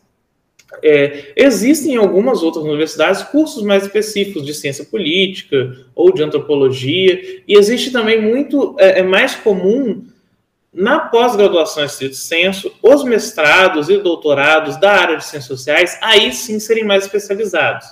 [0.82, 7.42] É, existem em algumas outras universidades cursos mais específicos de ciência política ou de antropologia,
[7.46, 10.04] e existe também muito, é, é mais comum
[10.72, 16.60] na pós-graduação estrito senso, os mestrados e doutorados da área de ciências sociais, aí sim
[16.60, 17.86] serem mais especializados.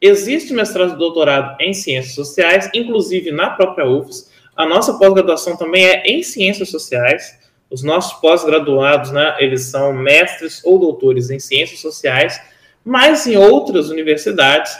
[0.00, 4.30] Existe mestrado e doutorado em ciências sociais, inclusive na própria UFS.
[4.56, 7.38] A nossa pós-graduação também é em ciências sociais.
[7.70, 12.40] Os nossos pós-graduados, né, eles são mestres ou doutores em ciências sociais,
[12.84, 14.72] mas em outras universidades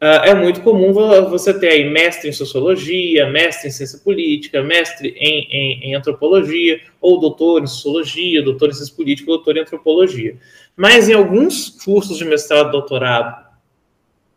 [0.00, 5.48] é muito comum você ter aí mestre em sociologia, mestre em ciência política, mestre em,
[5.50, 10.36] em, em, antropologia, ou doutor em sociologia, doutor em ciência política, doutor em antropologia.
[10.76, 13.46] Mas em alguns cursos de mestrado e doutorado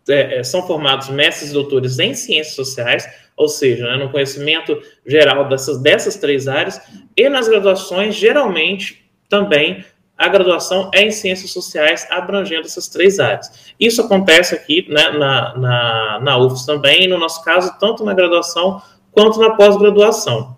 [0.07, 4.81] é, é, são formados mestres e doutores em ciências sociais, ou seja, né, no conhecimento
[5.05, 6.81] geral dessas, dessas três áreas,
[7.15, 9.83] e nas graduações, geralmente, também
[10.19, 13.73] a graduação é em ciências sociais, abrangendo essas três áreas.
[13.79, 18.81] Isso acontece aqui né, na, na, na UFS também, no nosso caso, tanto na graduação
[19.13, 20.57] quanto na pós-graduação.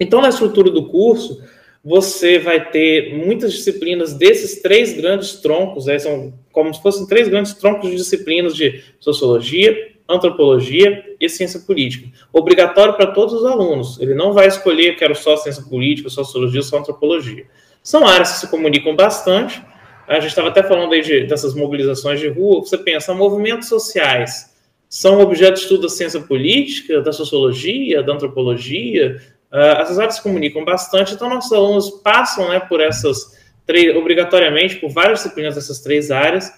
[0.00, 1.42] Então, na estrutura do curso,
[1.84, 7.28] você vai ter muitas disciplinas desses três grandes troncos, né, são como se fossem três
[7.28, 9.76] grandes troncos de disciplinas de sociologia,
[10.08, 12.08] antropologia e ciência política.
[12.32, 14.00] Obrigatório para todos os alunos.
[14.00, 17.44] Ele não vai escolher, quero só ciência política, sociologia, só antropologia.
[17.86, 19.62] São áreas que se comunicam bastante.
[20.08, 22.58] A gente estava até falando aí de, dessas mobilizações de rua.
[22.58, 24.52] Você pensa, movimentos sociais
[24.88, 29.22] são objeto de estudo da ciência política, da sociologia, da antropologia.
[29.52, 34.74] Uh, essas áreas se comunicam bastante, então nossos alunos passam né, por essas três, obrigatoriamente,
[34.76, 36.52] por várias disciplinas dessas três áreas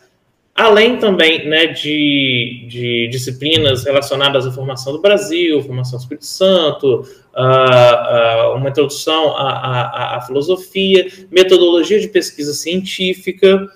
[0.58, 7.06] além também né, de, de, disciplinas relacionadas à formação do Brasil, formação do Espírito Santo,
[7.32, 13.68] uh, uh, uma introdução à, à, à, filosofia, metodologia de pesquisa científica.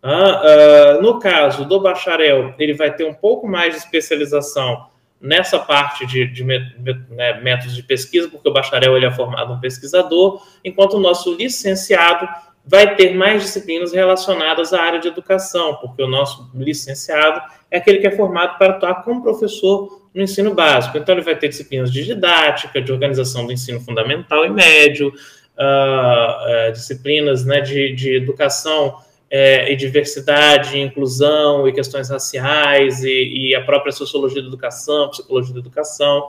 [0.00, 4.86] Uh, no caso do bacharel, ele vai ter um pouco mais de especialização
[5.20, 9.58] nessa parte de, de né, métodos de pesquisa, porque o bacharel ele é formado um
[9.58, 12.28] pesquisador, enquanto o nosso licenciado
[12.68, 17.98] vai ter mais disciplinas relacionadas à área de educação, porque o nosso licenciado é aquele
[17.98, 20.98] que é formado para atuar como professor no ensino básico.
[20.98, 26.68] Então, ele vai ter disciplinas de didática, de organização do ensino fundamental e médio, uh,
[26.68, 28.96] uh, disciplinas né, de, de educação
[29.30, 35.54] é, e diversidade, inclusão e questões raciais, e, e a própria sociologia da educação, psicologia
[35.54, 36.28] da educação.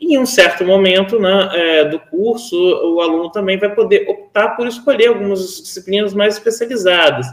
[0.00, 4.50] E em um certo momento né, é, do curso, o aluno também vai poder optar
[4.50, 7.26] por escolher algumas disciplinas mais especializadas.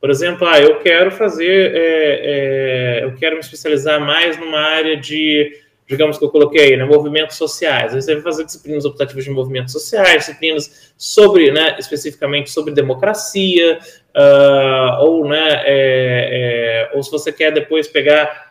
[0.00, 4.96] Por exemplo, ah, eu quero fazer, é, é, eu quero me especializar mais numa área
[4.96, 5.52] de,
[5.86, 7.92] digamos que eu coloquei aí, né, movimentos sociais.
[7.92, 13.78] Você vai fazer disciplinas optativas de movimentos sociais, disciplinas sobre, né, especificamente sobre democracia,
[14.14, 18.45] uh, ou, né, é, é, ou se você quer depois pegar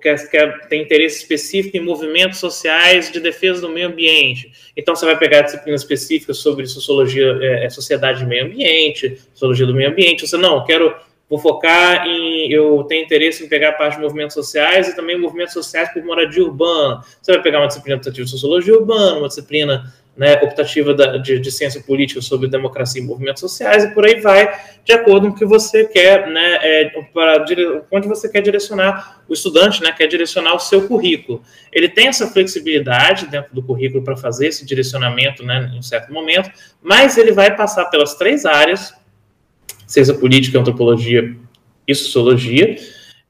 [0.00, 4.52] quer, tem interesse específico em movimentos sociais de defesa do meio ambiente.
[4.76, 9.66] Então, você vai pegar disciplinas específicas sobre sociologia, é, é, sociedade de meio ambiente, sociologia
[9.66, 10.26] do meio ambiente.
[10.26, 10.94] Você, não, quero,
[11.28, 15.18] vou focar em, eu tenho interesse em pegar a parte de movimentos sociais e também
[15.18, 17.02] movimentos sociais por moradia urbana.
[17.20, 21.52] Você vai pegar uma disciplina de sociologia urbana, uma disciplina né, optativa da, de, de,
[21.52, 24.48] ciência política sobre democracia e movimentos sociais, e por aí vai,
[24.82, 27.44] de acordo com o que você quer, né, é, para,
[27.90, 31.42] onde você quer direcionar o estudante, né, quer direcionar o seu currículo.
[31.70, 36.10] Ele tem essa flexibilidade dentro do currículo para fazer esse direcionamento né, em um certo
[36.10, 36.50] momento,
[36.82, 38.94] mas ele vai passar pelas três áreas,
[39.86, 41.36] ciência política, antropologia
[41.86, 42.76] e sociologia,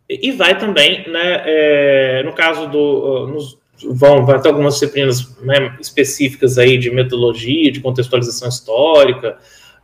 [0.09, 3.26] E vai também, né, é, no caso do.
[3.26, 9.39] Nos, vão, vai ter algumas disciplinas né, específicas aí de metodologia, de contextualização histórica,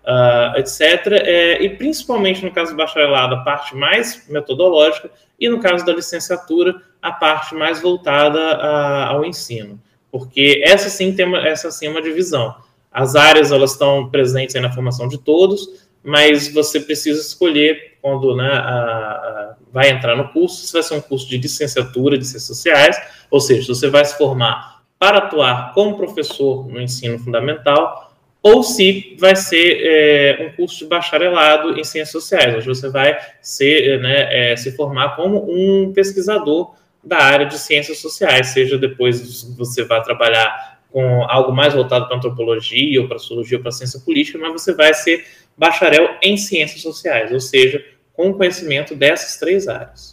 [0.05, 0.81] uh, etc.
[1.25, 5.93] É, e principalmente no caso do bacharelado, a parte mais metodológica, e no caso da
[5.93, 9.81] licenciatura, a parte mais voltada a, ao ensino.
[10.11, 12.55] Porque essa sim, tem uma, essa sim é uma divisão.
[12.91, 18.49] As áreas elas estão presentes na formação de todos, mas você precisa escolher quando né,
[18.49, 22.45] a, a, vai entrar no curso, se vai ser um curso de licenciatura de ciências
[22.45, 22.97] sociais,
[23.33, 29.17] ou seja, você vai se formar para atuar como professor no ensino fundamental, ou se
[29.19, 34.53] vai ser é, um curso de bacharelado em ciências sociais, onde você vai ser, né,
[34.53, 40.03] é, se formar como um pesquisador da área de ciências sociais, seja depois você vai
[40.03, 44.53] trabalhar com algo mais voltado para antropologia ou para sociologia ou para ciência política, mas
[44.53, 45.25] você vai ser
[45.57, 50.12] bacharel em ciências sociais, ou seja, com conhecimento dessas três áreas.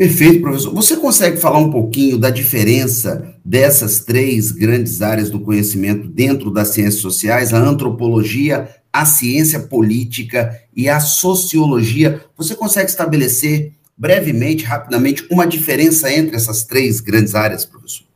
[0.00, 0.72] Perfeito, professor.
[0.72, 6.68] Você consegue falar um pouquinho da diferença dessas três grandes áreas do conhecimento dentro das
[6.68, 12.22] ciências sociais, a antropologia, a ciência política e a sociologia?
[12.34, 18.06] Você consegue estabelecer brevemente, rapidamente, uma diferença entre essas três grandes áreas, professor?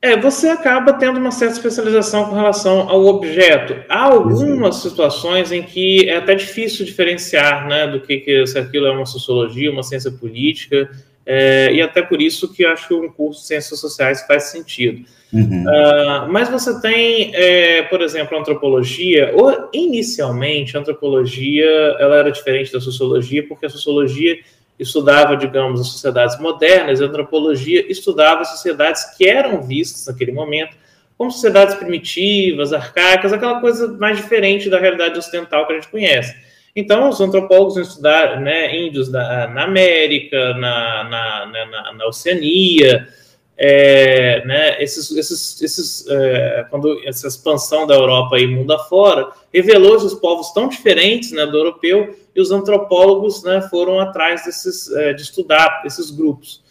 [0.00, 3.74] É, você acaba tendo uma certa especialização com relação ao objeto.
[3.88, 8.86] Há algumas situações em que é até difícil diferenciar, né, do que, que se aquilo
[8.86, 10.88] é uma sociologia, uma ciência política,
[11.30, 15.04] é, e até por isso que acho que um curso de ciências sociais faz sentido.
[15.30, 15.62] Uhum.
[15.62, 21.66] Uh, mas você tem, é, por exemplo, a antropologia, ou inicialmente a antropologia
[21.98, 24.38] ela era diferente da sociologia, porque a sociologia
[24.78, 30.74] estudava, digamos, as sociedades modernas, a antropologia estudava sociedades que eram vistas naquele momento
[31.18, 36.34] como sociedades primitivas, arcaicas, aquela coisa mais diferente da realidade ocidental que a gente conhece.
[36.74, 43.08] Então, os antropólogos vão estudar né, índios da, na América, na, na, na, na Oceania,
[43.60, 49.96] é, né, esses, esses, esses, é, quando essa expansão da Europa e mundo afora revelou
[49.96, 55.12] esses povos tão diferentes né, do europeu e os antropólogos né, foram atrás desses, é,
[55.12, 56.62] de estudar esses grupos.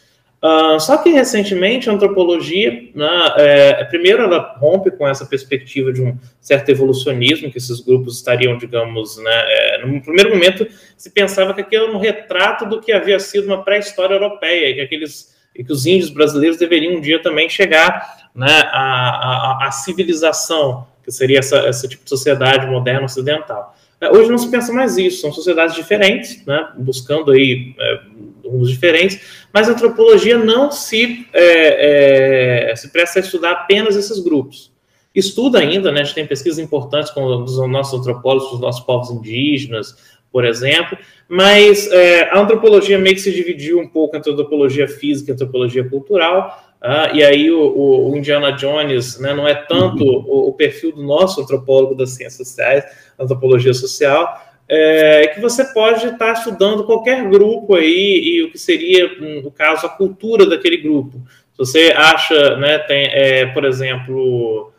[0.43, 5.99] Uh, só que recentemente a antropologia, né, é, primeiro ela rompe com essa perspectiva de
[6.01, 11.55] um certo evolucionismo, que esses grupos estariam, digamos, né, é, no primeiro momento se pensava
[11.55, 15.63] que aquilo era um retrato do que havia sido uma pré-história europeia, que aqueles e
[15.63, 21.11] que os índios brasileiros deveriam um dia também chegar né, à, à, à civilização, que
[21.11, 23.75] seria essa, esse tipo de sociedade moderna ocidental.
[23.99, 27.99] É, hoje não se pensa mais isso, são sociedades diferentes, né, buscando aí é,
[28.47, 34.19] rumos diferentes, mas a antropologia não se, é, é, se presta a estudar apenas esses
[34.19, 34.71] grupos.
[35.13, 39.09] Estuda ainda, né, a gente tem pesquisas importantes com os nossos antropólogos, os nossos povos
[39.09, 39.95] indígenas,
[40.31, 45.31] por exemplo, mas é, a antropologia meio que se dividiu um pouco entre antropologia física
[45.31, 50.03] e antropologia cultural, ah, e aí o, o, o, Indiana Jones né, não é tanto
[50.03, 50.23] uhum.
[50.27, 52.85] o, o, perfil do nosso antropólogo das ciências sociais,
[53.17, 54.39] antropologia social,
[54.69, 59.09] é, que você pode estar estudando qualquer grupo aí e o que seria,
[59.41, 61.21] no caso, a cultura daquele grupo.
[61.53, 64.73] Se você acha, né, tem, é, por exemplo,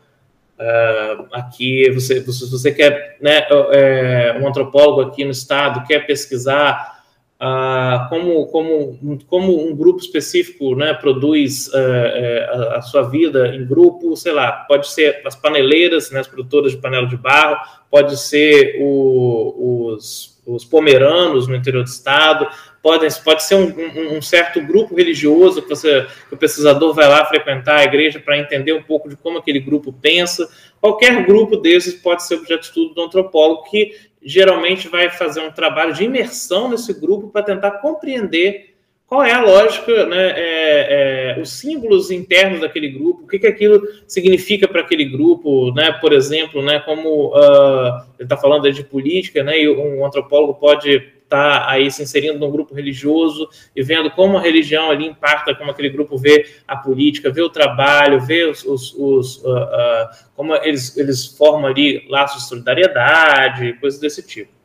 [0.61, 6.98] Uh, aqui, você, você, você quer, né, é, um antropólogo aqui no estado quer pesquisar
[7.41, 13.65] uh, como, como, como um grupo específico né, produz uh, a, a, sua vida em
[13.65, 17.57] grupo, sei lá, pode ser as paneleiras, né, as produtoras de panela de barro,
[17.89, 22.47] pode ser o, os, os pomeranos no interior do estado,
[22.81, 27.07] pode, pode ser um, um, um, certo grupo religioso que, você, que o pesquisador vai
[27.07, 30.49] lá frequentar a igreja para entender um pouco de como aquele grupo pensa.
[30.79, 35.51] Qualquer grupo desses pode ser objeto de estudo do antropólogo, que geralmente vai fazer um
[35.51, 38.77] trabalho de imersão nesse grupo para tentar compreender
[39.09, 43.47] qual é a lógica, né, é, é, os símbolos internos daquele grupo, o que, que
[43.47, 48.83] aquilo significa para aquele grupo, né, por exemplo, né, como uh, ele está falando de
[48.83, 54.09] política, né, e um antropólogo pode está aí se inserindo num grupo religioso e vendo
[54.09, 58.45] como a religião ali impacta como aquele grupo vê a política, vê o trabalho, vê
[58.45, 64.25] os, os, os uh, uh, como eles, eles formam ali laços de solidariedade, coisas desse
[64.25, 64.58] tipo.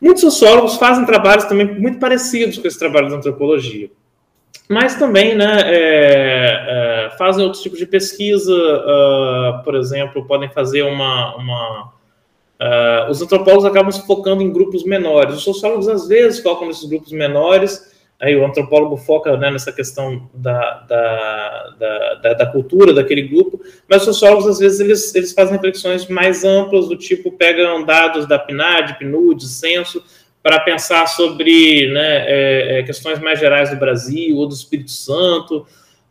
[0.00, 3.90] Muitos sociólogos fazem trabalhos também muito parecidos com esse trabalho da antropologia,
[4.68, 10.82] mas também né, é, é, fazem outros tipos de pesquisa, uh, por exemplo, podem fazer
[10.82, 11.98] uma, uma
[12.58, 15.36] Uh, os antropólogos acabam se focando em grupos menores.
[15.36, 17.96] Os sociólogos, às vezes, focam nesses grupos menores.
[18.20, 24.02] Aí o antropólogo foca né, nessa questão da, da, da, da, cultura daquele grupo, mas
[24.02, 28.36] os sociólogos, às vezes, eles, eles fazem reflexões mais amplas, do tipo, pegam dados da
[28.36, 30.02] PNAD, PNUD, censo,
[30.42, 35.64] para pensar sobre né, é, é, questões mais gerais do Brasil ou do Espírito Santo.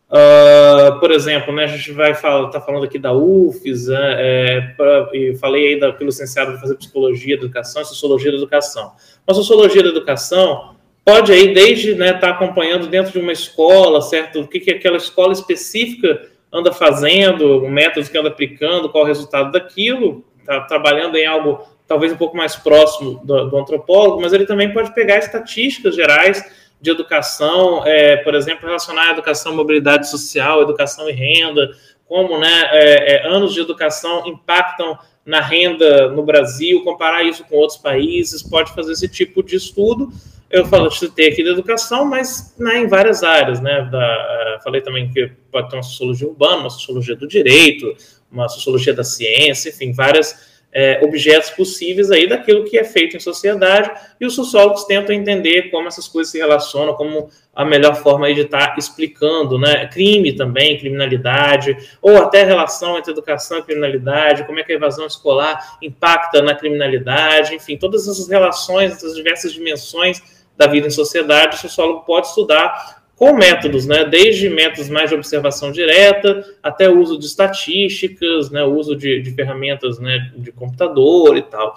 [0.08, 5.10] Uh, por exemplo, né, a gente vai tá falando aqui da UFES, né, é, pra,
[5.38, 8.92] falei aí da, que licenciado vai fazer psicologia da educação sociologia da educação.
[9.26, 10.77] A sociologia da educação
[11.08, 14.42] pode aí desde estar né, tá acompanhando dentro de uma escola, certo?
[14.42, 19.50] O que, que aquela escola específica anda fazendo, métodos que anda aplicando, qual o resultado
[19.50, 24.44] daquilo, está trabalhando em algo talvez um pouco mais próximo do, do, antropólogo, mas ele
[24.44, 26.44] também pode pegar estatísticas gerais
[26.78, 31.70] de educação, é, por exemplo, relacionar a educação, mobilidade social, educação e renda,
[32.06, 37.56] como né, é, é, anos de educação impactam na renda no Brasil, comparar isso com
[37.56, 40.12] outros países, pode fazer esse tipo de estudo.
[40.50, 43.86] Eu falo, citei aqui da educação, mas né, em várias áreas, né?
[43.90, 47.94] Da, uh, falei também que pode ter uma sociologia urbana, uma sociologia do direito,
[48.32, 53.20] uma sociologia da ciência, enfim, várias é, objetos possíveis aí daquilo que é feito em
[53.20, 53.90] sociedade,
[54.20, 58.42] e os sociólogos tentam entender como essas coisas se relacionam, como a melhor forma de
[58.42, 59.86] estar explicando, né?
[59.86, 64.76] Crime também, criminalidade, ou até a relação entre educação e criminalidade, como é que a
[64.76, 70.90] evasão escolar impacta na criminalidade, enfim, todas essas relações, essas diversas dimensões da vida em
[70.90, 76.88] sociedade, o sociólogo pode estudar com métodos, né, desde métodos mais de observação direta até
[76.88, 81.74] o uso de estatísticas, né, o uso de, de ferramentas né, de computador e tal.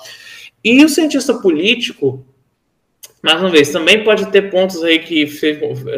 [0.63, 2.23] E o cientista político,
[3.23, 5.27] mais uma vez, também pode ter pontos aí que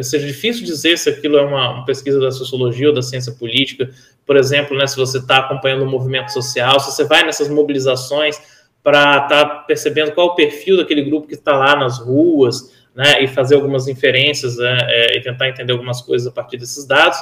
[0.02, 3.90] seja difícil dizer se aquilo é uma, pesquisa da sociologia ou da ciência política.
[4.24, 7.48] Por exemplo, né, se você está acompanhando o um movimento social, se você vai nessas
[7.50, 8.40] mobilizações
[8.84, 13.24] para estar tá percebendo qual o perfil daquele grupo que está lá nas ruas, né,
[13.24, 17.18] e fazer algumas inferências né, é, e tentar entender algumas coisas a partir desses dados.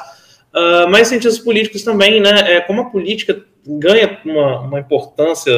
[0.52, 5.52] Uh, mas cientistas políticos também, né, é, como a política ganha uma, uma importância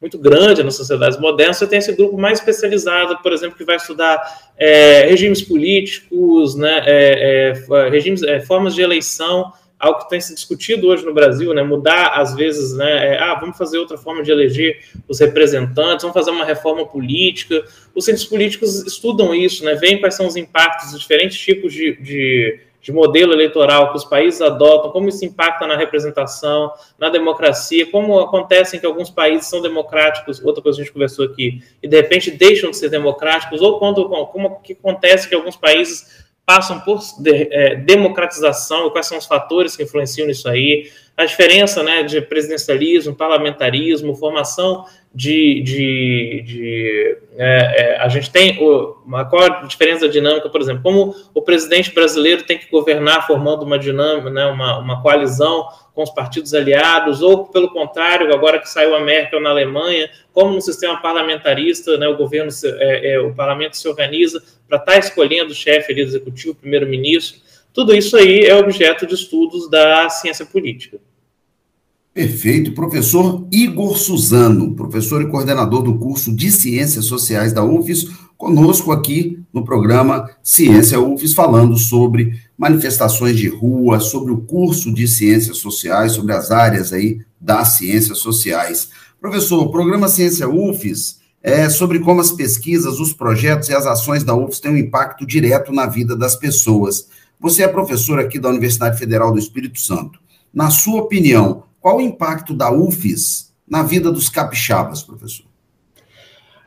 [0.00, 3.76] muito grande nas sociedades modernas, você tem esse grupo mais especializado, por exemplo, que vai
[3.76, 4.18] estudar
[4.56, 10.34] é, regimes políticos, né, é, é, regimes, é, formas de eleição, algo que tem se
[10.34, 11.62] discutido hoje no Brasil, né?
[11.62, 13.14] Mudar, às vezes, né?
[13.14, 17.64] É, ah, vamos fazer outra forma de eleger os representantes, vamos fazer uma reforma política.
[17.94, 19.74] Os centros políticos estudam isso, né?
[19.76, 24.04] Veem quais são os impactos dos diferentes tipos de, de, de modelo eleitoral que os
[24.04, 29.62] países adotam, como isso impacta na representação, na democracia, como acontece que alguns países são
[29.62, 33.62] democráticos, outra coisa que a gente conversou aqui, e de repente deixam de ser democráticos,
[33.62, 39.24] ou quando, como que acontece que alguns países passam por é, democratização quais são os
[39.24, 40.90] fatores que influenciam nisso aí,
[41.20, 45.62] a diferença né, de presidencialismo, parlamentarismo, formação de.
[45.62, 48.62] de, de é, é, a gente tem.
[48.62, 48.94] O,
[49.28, 53.78] qual a diferença dinâmica, por exemplo, como o presidente brasileiro tem que governar formando uma
[53.78, 58.94] dinâmica, né, uma, uma coalizão com os partidos aliados, ou pelo contrário, agora que saiu
[58.94, 63.76] a Merkel na Alemanha, como no sistema parlamentarista, né, o governo, é, é, o parlamento
[63.76, 67.40] se organiza para estar tá escolhendo o chefe ali, do executivo, primeiro-ministro.
[67.72, 70.98] Tudo isso aí é objeto de estudos da ciência política.
[72.12, 72.72] Perfeito.
[72.72, 79.38] Professor Igor Suzano, professor e coordenador do curso de Ciências Sociais da UFES, conosco aqui
[79.52, 86.12] no programa Ciência UFES, falando sobre manifestações de rua, sobre o curso de Ciências Sociais,
[86.12, 88.88] sobre as áreas aí das ciências sociais.
[89.20, 94.24] Professor, o programa Ciência UFES é sobre como as pesquisas, os projetos e as ações
[94.24, 97.06] da UFES têm um impacto direto na vida das pessoas.
[97.38, 100.18] Você é professor aqui da Universidade Federal do Espírito Santo.
[100.52, 105.46] Na sua opinião, qual o impacto da UFES na vida dos capixabas, professor?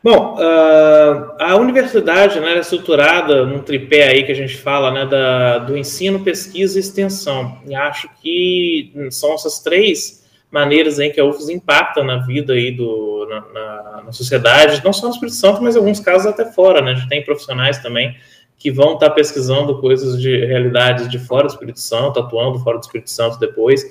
[0.02, 5.06] Bom, uh, a universidade né, é estruturada num tripé aí que a gente fala, né,
[5.06, 7.58] da, do ensino, pesquisa e extensão.
[7.66, 12.70] E acho que são essas três maneiras em que a UFES impacta na vida aí
[12.70, 16.44] do, na, na, na, sociedade, não só no Espírito Santo, mas em alguns casos até
[16.52, 16.92] fora, né?
[16.92, 18.14] A gente tem profissionais também
[18.56, 22.82] que vão estar pesquisando coisas de realidades de fora do Espírito Santo, atuando fora do
[22.82, 23.84] Espírito Santo depois.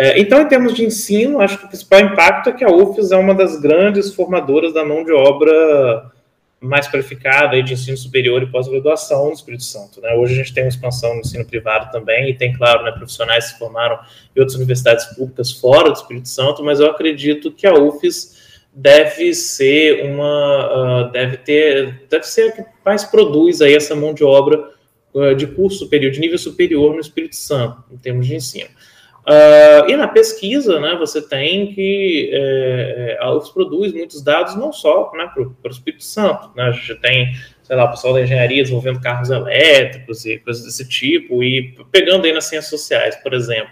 [0.00, 3.10] É, então, em termos de ensino, acho que o principal impacto é que a UFES
[3.10, 6.12] é uma das grandes formadoras da mão de obra
[6.60, 10.00] mais qualificada de ensino superior e pós-graduação no Espírito Santo.
[10.00, 10.14] Né?
[10.14, 13.46] Hoje a gente tem uma expansão no ensino privado também, e tem, claro, né, profissionais
[13.46, 13.98] que se formaram
[14.36, 19.34] em outras universidades públicas fora do Espírito Santo, mas eu acredito que a UFES deve
[19.34, 24.22] ser uma, uh, deve ter, deve ser a que mais produz aí essa mão de
[24.22, 24.62] obra
[25.12, 28.68] uh, de curso superior, de nível superior no Espírito Santo, em termos de ensino.
[29.28, 34.56] Uh, e na pesquisa, né, você tem que é, é, a UFS produz muitos dados
[34.56, 38.14] não só né, para o Espírito Santo, né, a gente tem, sei lá, o pessoal
[38.14, 43.16] da engenharia desenvolvendo carros elétricos e coisas desse tipo, e pegando aí nas ciências sociais,
[43.16, 43.68] por exemplo.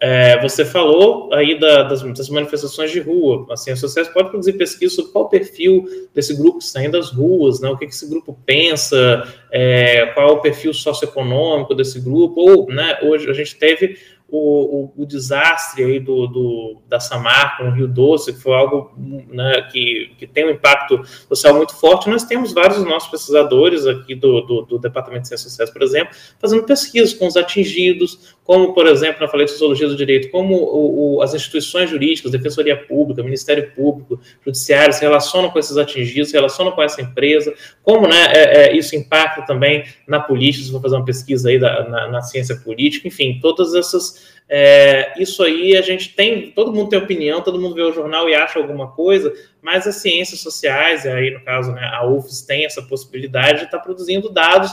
[0.00, 3.46] É, você falou aí da, das, das, manifestações de rua.
[3.50, 7.58] As sociedades podem produzir pesquisa sobre qual o perfil desse grupo que está às ruas,
[7.60, 12.40] né, o que, que esse grupo pensa, é, qual o perfil socioeconômico desse grupo.
[12.40, 13.96] Ou, né, hoje a gente teve
[14.28, 18.92] o, o, o, desastre aí do, do, da Samarco no Rio Doce, que foi algo
[18.96, 22.08] né, que, que tem um impacto social muito forte.
[22.08, 25.82] Nós temos vários dos nossos pesquisadores aqui do, do, do Departamento de Ciências Sociais, por
[25.82, 30.30] exemplo, fazendo pesquisas com os atingidos, como, por exemplo, na falei de Sociologia do Direito,
[30.30, 35.78] como o, o, as instituições jurídicas, Defensoria Pública, Ministério Público, Judiciário, se relacionam com esses
[35.78, 40.64] atingidos, se relacionam com essa empresa, como né, é, é, isso impacta também na política,
[40.64, 45.14] se for fazer uma pesquisa aí da, na, na ciência política, enfim, todas essas é,
[45.18, 48.34] isso aí a gente tem, todo mundo tem opinião, todo mundo vê o jornal e
[48.34, 49.32] acha alguma coisa,
[49.62, 53.78] mas as ciências sociais, aí no caso né, a UFES tem essa possibilidade de estar
[53.78, 54.70] tá produzindo dados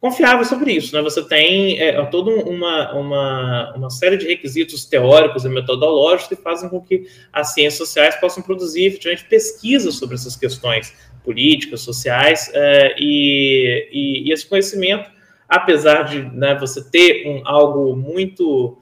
[0.00, 0.94] confiáveis sobre isso.
[0.94, 1.02] Né?
[1.02, 6.68] Você tem é, toda uma, uma, uma série de requisitos teóricos e metodológicos que fazem
[6.68, 10.94] com que as ciências sociais possam produzir efetivamente pesquisas sobre essas questões
[11.24, 15.16] políticas, sociais, é, e, e, e esse conhecimento
[15.48, 18.78] apesar de né, você ter um, algo muito.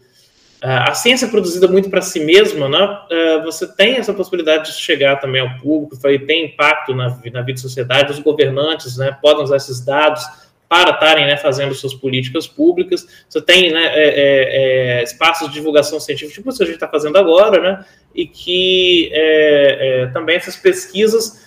[0.63, 4.73] Uh, a ciência é produzida muito para si mesma, né, uh, você tem essa possibilidade
[4.73, 5.95] de chegar também ao público,
[6.27, 10.25] tem impacto na, na vida da sociedade, os governantes né, podem usar esses dados
[10.69, 13.07] para estarem né, fazendo suas políticas públicas.
[13.29, 16.77] Você tem né, é, é, é espaços de divulgação científica, tipo o que a gente
[16.77, 17.85] está fazendo agora, né,
[18.15, 21.45] e que é, é, também essas pesquisas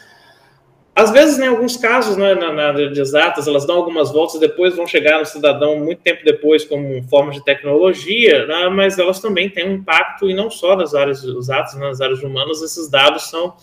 [0.98, 4.40] às vezes, né, em alguns casos, né, na, na, de exatas, elas dão algumas voltas,
[4.40, 9.20] depois vão chegar no cidadão muito tempo depois como forma de tecnologia, né, mas elas
[9.20, 12.90] também têm um impacto, e não só nas áreas exatas, né, nas áreas humanas, esses
[12.90, 13.54] dados são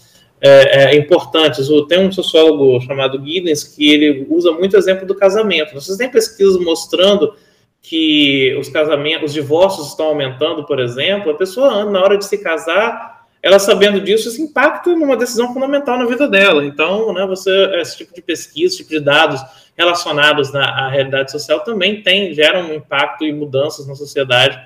[0.40, 1.68] é, é, importantes.
[1.88, 5.74] Tem um sociólogo chamado Guinness que ele usa muito exemplo do casamento.
[5.74, 7.34] Vocês têm pesquisas mostrando
[7.80, 12.38] que os casamentos, os divórcios estão aumentando, por exemplo, a pessoa, na hora de se
[12.38, 16.64] casar, ela sabendo disso, isso impacta numa decisão fundamental na vida dela.
[16.64, 19.38] Então, né, você, esse tipo de pesquisa, esse tipo de dados
[19.76, 24.58] relacionados na, à realidade social também tem, geram um impacto e mudanças na sociedade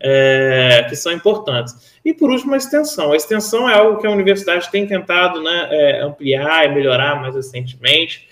[0.00, 1.96] é, que são importantes.
[2.04, 3.12] E, por último, a extensão.
[3.12, 7.34] A extensão é algo que a universidade tem tentado né, é, ampliar e melhorar mais
[7.34, 8.28] recentemente.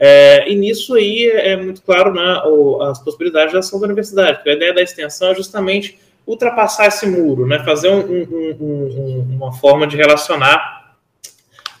[0.00, 2.40] É, e nisso aí é, muito claro né,
[2.88, 7.06] as possibilidades de ação da universidade, porque a ideia da extensão é justamente ultrapassar esse
[7.06, 7.58] muro, né?
[7.64, 10.94] fazer um, um, um, uma forma de relacionar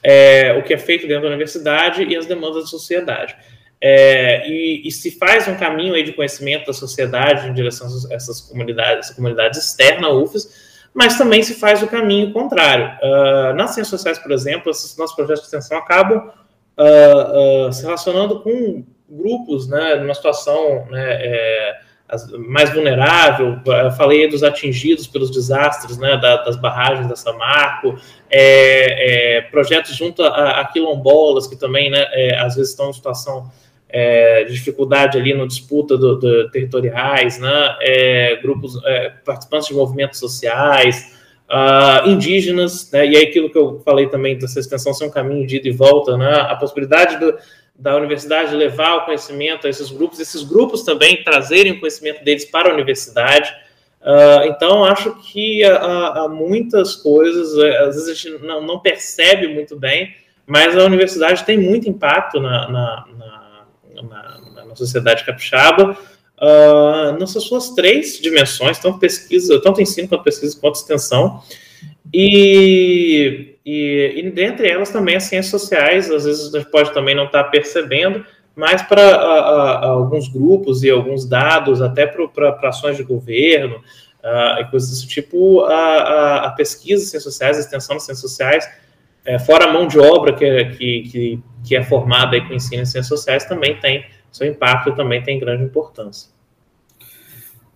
[0.02, 3.36] é, o que é feito dentro da universidade e as demandas da sociedade.
[3.80, 8.14] É, e, e, se faz um caminho aí de conhecimento da sociedade em direção a
[8.14, 12.98] essas comunidades, essas comunidades externas à UFES, mas também se faz o caminho contrário.
[13.00, 16.28] Uh, nas ciências sociais, por exemplo, esses nossos projetos de extensão acabam
[16.76, 21.80] uh, uh, se relacionando com grupos, né, numa situação né, é,
[22.38, 27.98] mais vulnerável, eu falei dos atingidos pelos desastres né, da, das barragens da Samarco,
[28.30, 32.92] é, é, projetos junto a, a, quilombolas, que também né, é, às vezes estão em
[32.92, 33.50] situação
[33.88, 39.74] é, de dificuldade ali no disputa do, do territoriais, né, é, grupos é, participantes de
[39.74, 41.16] movimentos sociais,
[41.48, 45.46] uh, indígenas, né, e aí aquilo que eu falei também dessa extensão ser um caminho
[45.46, 47.34] de ida e volta, né, a possibilidade do,
[47.78, 52.44] da universidade levar o conhecimento a esses grupos, esses grupos também trazerem o conhecimento deles
[52.44, 53.54] para a universidade.
[54.00, 58.78] Uh, então, acho que há, há, muitas coisas, é, às vezes a gente não, não,
[58.80, 60.14] percebe muito bem,
[60.46, 63.37] mas a universidade tem muito impacto na, na, na,
[64.68, 65.96] na sociedade capixaba,
[66.40, 71.42] uh, nessas suas três dimensões, tanto pesquisa, tanto ensino quanto pesquisa quanto extensão.
[72.12, 77.14] E, e, e dentre elas também as ciências sociais, às vezes a gente pode também
[77.14, 78.24] não estar percebendo,
[78.56, 79.14] mas para
[79.82, 85.60] alguns grupos e alguns dados, até para ações de governo, uh, e coisas desse tipo,
[85.62, 88.68] a, a, a, pesquisa em ciências sociais, a extensão das ciências sociais,
[89.24, 92.54] é, fora a mão de obra que, é, que, que, que é formada aí com
[92.54, 96.28] ensino em ciências sociais, também tem seu impacto, também tem grande importância.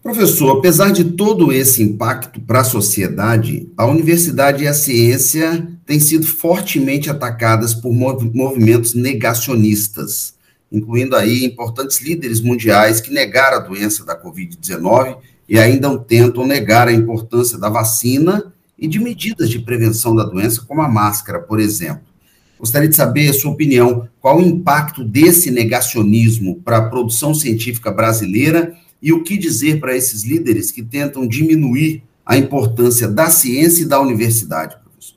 [0.03, 6.00] Professor, apesar de todo esse impacto para a sociedade, a universidade e a ciência têm
[6.00, 10.34] sido fortemente atacadas por movimentos negacionistas,
[10.72, 16.88] incluindo aí importantes líderes mundiais que negaram a doença da Covid-19 e ainda tentam negar
[16.88, 21.61] a importância da vacina e de medidas de prevenção da doença, como a máscara, por
[21.61, 22.12] exemplo.
[22.63, 27.91] Gostaria de saber a sua opinião, qual o impacto desse negacionismo para a produção científica
[27.91, 33.83] brasileira e o que dizer para esses líderes que tentam diminuir a importância da ciência
[33.83, 35.17] e da universidade, professor?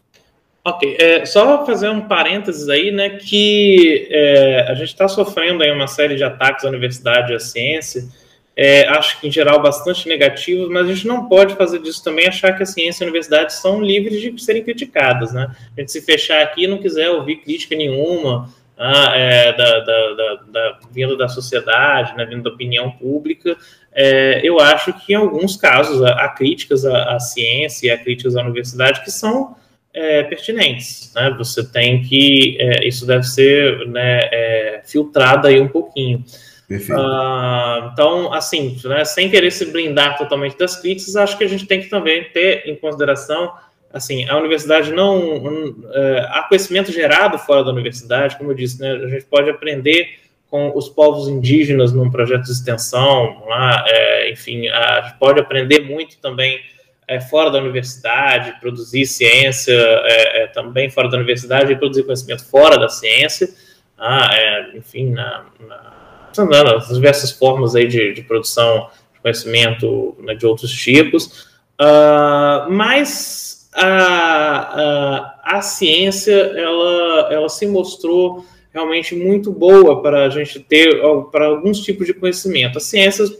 [0.63, 5.71] Ok, é, só fazer um parênteses aí, né, que é, a gente está sofrendo aí
[5.71, 8.07] uma série de ataques à universidade e à ciência,
[8.55, 12.27] é, acho que em geral bastante negativos, mas a gente não pode fazer disso também
[12.27, 15.53] achar que a ciência e a universidade são livres de serem criticadas, né?
[15.75, 20.13] A gente se fechar aqui e não quiser ouvir crítica nenhuma, ah, é, da, da,
[20.13, 23.55] da, da, vindo da sociedade, né, vindo da opinião pública,
[23.93, 28.35] é, eu acho que em alguns casos há, críticas à, à, ciência e há críticas
[28.35, 29.55] à universidade que são
[29.93, 31.13] é, pertinentes.
[31.15, 31.33] Né?
[31.37, 32.57] Você tem que.
[32.59, 36.21] É, isso deve ser né, é, filtrado aí um pouquinho.
[36.69, 41.67] Uh, então, assim, né, sem querer se blindar totalmente das críticas, acho que a gente
[41.67, 43.53] tem que também ter em consideração,
[43.93, 48.79] assim, a universidade não, um, é, há conhecimento gerado fora da universidade, como eu disse,
[48.79, 54.31] né, a gente pode aprender com os povos indígenas num projeto de extensão, lá, é,
[54.31, 56.59] enfim, a gente pode aprender muito também
[57.07, 62.43] é, fora da universidade, produzir ciência é, é, também fora da universidade e produzir conhecimento
[62.45, 63.49] fora da ciência,
[63.97, 65.94] ah, é, enfim, na, na
[66.41, 71.47] as diversas formas aí de, de produção de conhecimento né, de outros tipos,
[71.79, 80.29] uh, mas a, a, a, ciência ela, ela se mostrou realmente muito boa para a
[80.29, 82.77] gente ter para alguns tipos de conhecimento.
[82.77, 83.37] As ciências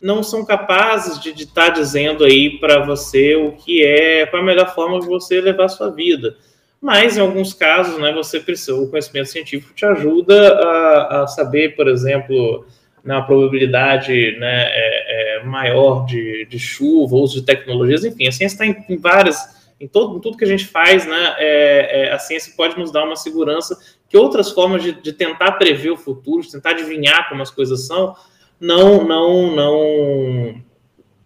[0.00, 4.42] não são capazes de estar tá dizendo aí para você o que é, qual é
[4.42, 6.36] a melhor forma de você levar a sua vida
[6.80, 11.76] mas em alguns casos, né, você precisa, o conhecimento científico te ajuda a, a saber,
[11.76, 12.64] por exemplo,
[13.04, 18.54] na probabilidade né, é, é maior de, de, chuva, uso de tecnologias, enfim, a ciência
[18.54, 22.12] está em, em, várias, em, todo, em tudo que a gente faz, né, é, é,
[22.12, 23.78] a ciência pode nos dar uma segurança
[24.08, 27.86] que outras formas de, de tentar prever o futuro, de tentar adivinhar como as coisas
[27.86, 28.14] são,
[28.58, 30.62] não, não, não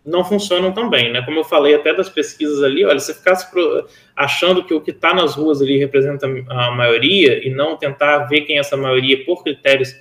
[0.05, 1.23] não funcionam tão bem, né?
[1.23, 3.47] Como eu falei até das pesquisas ali, olha, você ficasse
[4.15, 8.43] achando que o que está nas ruas ali representa a maioria e não tentar ver
[8.43, 9.95] quem é essa maioria por critérios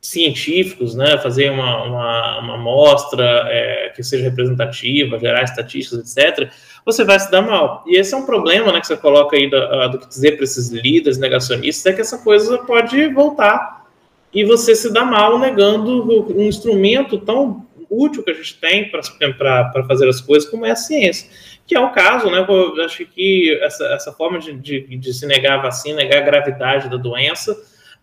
[0.00, 1.18] científicos, né?
[1.18, 6.50] Fazer uma, uma, uma amostra é, que seja representativa, gerar estatísticas, etc.,
[6.84, 7.84] você vai se dar mal.
[7.86, 8.80] E esse é um problema, né?
[8.80, 12.18] Que você coloca aí do, do que dizer para esses líderes negacionistas, é que essa
[12.18, 13.84] coisa pode voltar
[14.32, 16.06] e você se dá mal negando
[16.36, 20.76] um instrumento tão útil que a gente tem para fazer as coisas, como é a
[20.76, 21.28] ciência.
[21.66, 22.44] Que é o caso, né?
[22.48, 26.26] Eu acho que essa, essa forma de, de, de se negar a vacina, negar a
[26.26, 27.56] gravidade da doença,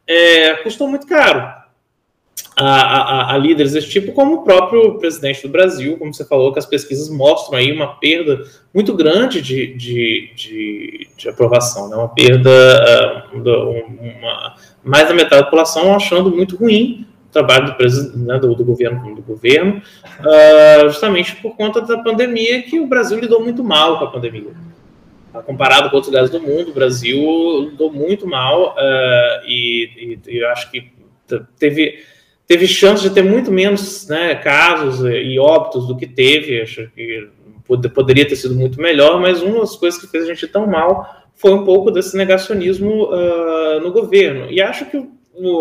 [0.07, 1.63] é, custou muito caro.
[2.55, 6.53] A, a, a, líderes desse tipo, como o próprio presidente do Brasil, como você falou,
[6.53, 11.95] que as pesquisas mostram aí uma perda muito grande de, de, de, de aprovação, né?
[11.95, 12.51] uma perda,
[13.33, 18.63] uh, uma, mais da metade da população achando muito ruim trabalho do, né, do, do,
[18.63, 19.81] governo, do governo
[20.19, 24.51] uh, justamente por conta da pandemia, que o Brasil lidou muito mal com a pandemia.
[25.33, 27.19] Uh, comparado com outros lugares do mundo, o Brasil
[27.71, 30.91] lidou muito mal uh, e, e, eu acho que
[31.57, 32.03] teve,
[32.47, 36.61] teve chance de ter muito menos né, casos e óbitos do que teve.
[36.61, 37.27] Acho que
[37.95, 41.23] poderia ter sido muito melhor, mas uma das coisas que fez a gente tão mal
[41.35, 43.09] foi um pouco desse negacionismo
[43.81, 44.51] no governo.
[44.51, 45.03] E acho que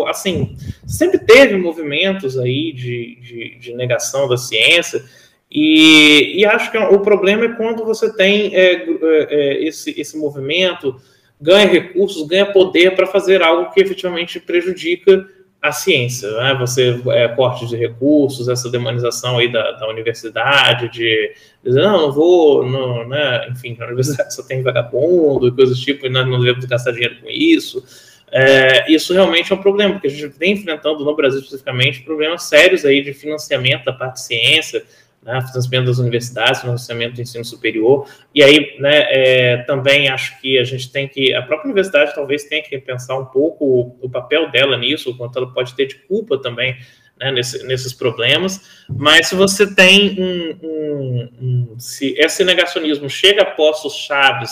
[0.07, 0.55] assim,
[0.85, 5.03] sempre teve movimentos aí de, de, de negação da ciência,
[5.55, 8.87] e, e, acho que o problema é quando você tem é, é,
[9.29, 10.99] é, esse, esse movimento,
[11.39, 15.27] ganha recursos, ganha poder para fazer algo que efetivamente prejudica
[15.61, 16.57] a ciência, né?
[16.59, 22.11] Você é, corte de recursos, essa demonização aí da, da universidade, de dizer, não, não
[22.11, 23.47] vou, não, né?
[23.49, 26.91] enfim, a universidade só tem vagabundo e coisas do tipo, e nós não devemos gastar
[26.91, 27.81] dinheiro com isso.
[28.35, 32.41] É, isso realmente é um problema, porque a gente vem enfrentando no Brasil especificamente problemas
[32.45, 34.83] sérios aí de financiamento da parte de ciência,
[35.21, 40.57] né, financiamento das universidades, financiamento do ensino superior, e aí né, é, também acho que
[40.57, 44.09] a gente tem que, a própria universidade talvez tenha que pensar um pouco o, o
[44.09, 46.75] papel dela nisso, o quanto ela pode ter de culpa também
[47.19, 53.43] né, nesse, nesses problemas, mas se você tem um, um, um se esse negacionismo chega
[53.43, 54.51] a postos chaves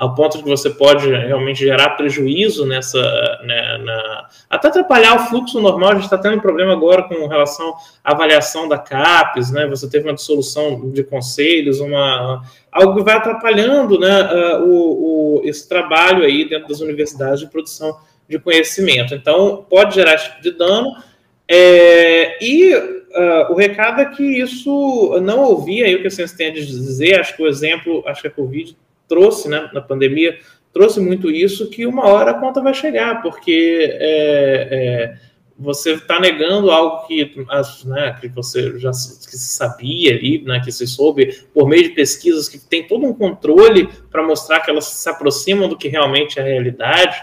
[0.00, 2.98] ao ponto de que você pode realmente gerar prejuízo nessa,
[3.44, 5.90] né, na, até atrapalhar o fluxo normal.
[5.90, 9.66] A gente está tendo um problema agora com relação à avaliação da CAPES, né?
[9.66, 12.42] Você teve uma dissolução de conselhos, uma
[12.72, 14.22] algo que vai atrapalhando, né,
[14.62, 17.94] o, o, esse trabalho aí dentro das universidades de produção
[18.26, 19.14] de conhecimento.
[19.14, 20.94] Então, pode gerar esse tipo de dano.
[21.46, 26.38] É, e uh, o recado é que isso não ouvia aí o que a ciência
[26.38, 27.20] tem a dizer.
[27.20, 28.74] Acho que o exemplo, acho que a Covid
[29.10, 30.38] trouxe, né, na pandemia,
[30.72, 35.14] trouxe muito isso, que uma hora a conta vai chegar, porque é, é,
[35.58, 37.44] você está negando algo que,
[37.86, 41.88] né, que você já que se sabia ali, né, que se soube por meio de
[41.90, 46.38] pesquisas que tem todo um controle para mostrar que elas se aproximam do que realmente
[46.38, 47.20] é a realidade.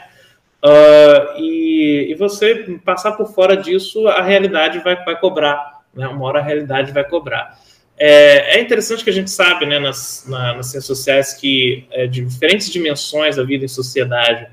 [0.57, 6.25] Uh, e, e, você passar por fora disso, a realidade vai, vai cobrar né, uma
[6.25, 7.59] hora a realidade vai cobrar.
[7.97, 12.05] É, é interessante que a gente sabe, né, nas, na, nas ciências sociais, que é,
[12.05, 14.47] de diferentes dimensões da vida em sociedade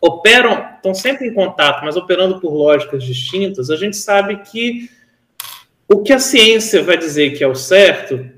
[0.00, 3.70] operam, estão sempre em contato, mas operando por lógicas distintas.
[3.70, 4.90] A gente sabe que
[5.88, 8.28] o que a ciência vai dizer que é o certo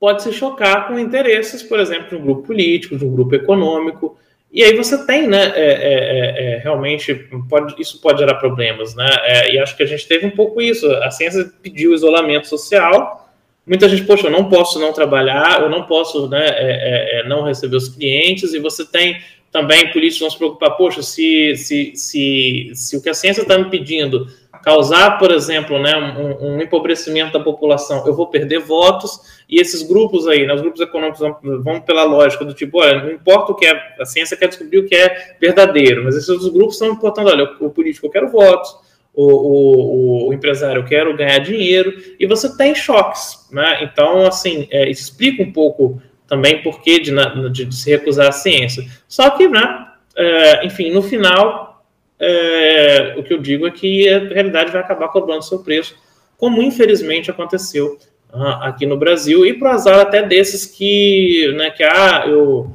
[0.00, 4.16] pode se chocar com interesses, por exemplo, de um grupo político, de um grupo econômico.
[4.50, 7.14] E aí você tem, né, é, é, é, é realmente,
[7.50, 10.62] pode, isso pode gerar problemas, né, é, e acho que a gente teve um pouco
[10.62, 13.27] isso, a ciência pediu isolamento social,
[13.68, 17.76] muita gente, poxa, eu não posso não trabalhar, eu não posso, né, é, não receber
[17.76, 22.96] os clientes, e você tem também políticos vão se preocupar, poxa, se, se, se, se
[22.96, 24.26] o que a ciência está me pedindo
[24.62, 29.82] causar, por exemplo, né, um, um, empobrecimento da população, eu vou perder votos, e esses
[29.82, 33.52] grupos aí, né, os grupos econômicos vão, vão pela lógica do tipo, olha, não importa
[33.52, 36.88] o que é, a ciência quer descobrir o que é verdadeiro, mas esses grupos estão
[36.88, 38.76] importando, olha, o, o político eu quero votos,
[39.20, 44.68] o, o, o, empresário eu quero ganhar dinheiro, e você tem choques, né, então, assim,
[44.70, 47.10] é, explica um pouco também por que de,
[47.50, 48.84] de, de, se recusar à ciência.
[49.08, 51.84] Só que, né, é, enfim, no final,
[52.20, 55.96] é, o que eu digo é que a realidade vai acabar cobrando seu preço,
[56.36, 57.98] como infelizmente aconteceu
[58.32, 62.70] uh, aqui no Brasil, e para azar até desses que, né, que ah, eu,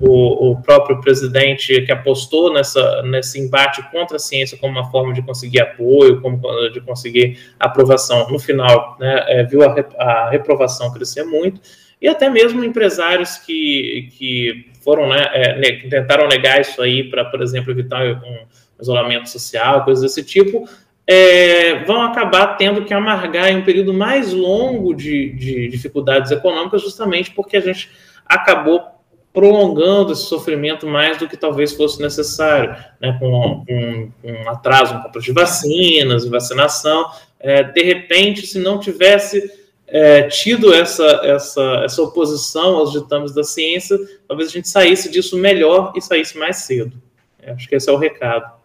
[0.00, 5.12] o, o, próprio presidente que apostou nessa, nesse embate contra a ciência como uma forma
[5.12, 6.40] de conseguir apoio, como
[6.70, 11.60] de conseguir aprovação, no final, né, é, viu a, a reprovação crescer muito,
[12.00, 17.42] e até mesmo empresários que, que foram, né, é, tentaram negar isso aí para, por
[17.42, 18.46] exemplo, evitar um
[18.80, 20.68] isolamento social, coisas desse tipo,
[21.04, 26.82] é, vão acabar tendo que amargar em um período mais longo de, de dificuldades econômicas,
[26.82, 27.90] justamente porque a gente
[28.24, 28.97] acabou
[29.32, 35.02] prolongando esse sofrimento mais do que talvez fosse necessário, né, com, com um atraso no
[35.02, 37.10] compra de vacinas, vacinação.
[37.38, 39.50] É, de repente, se não tivesse
[39.86, 45.36] é, tido essa, essa, essa oposição aos ditames da ciência, talvez a gente saísse disso
[45.36, 47.00] melhor e saísse mais cedo.
[47.40, 48.58] É, acho que esse é o recado.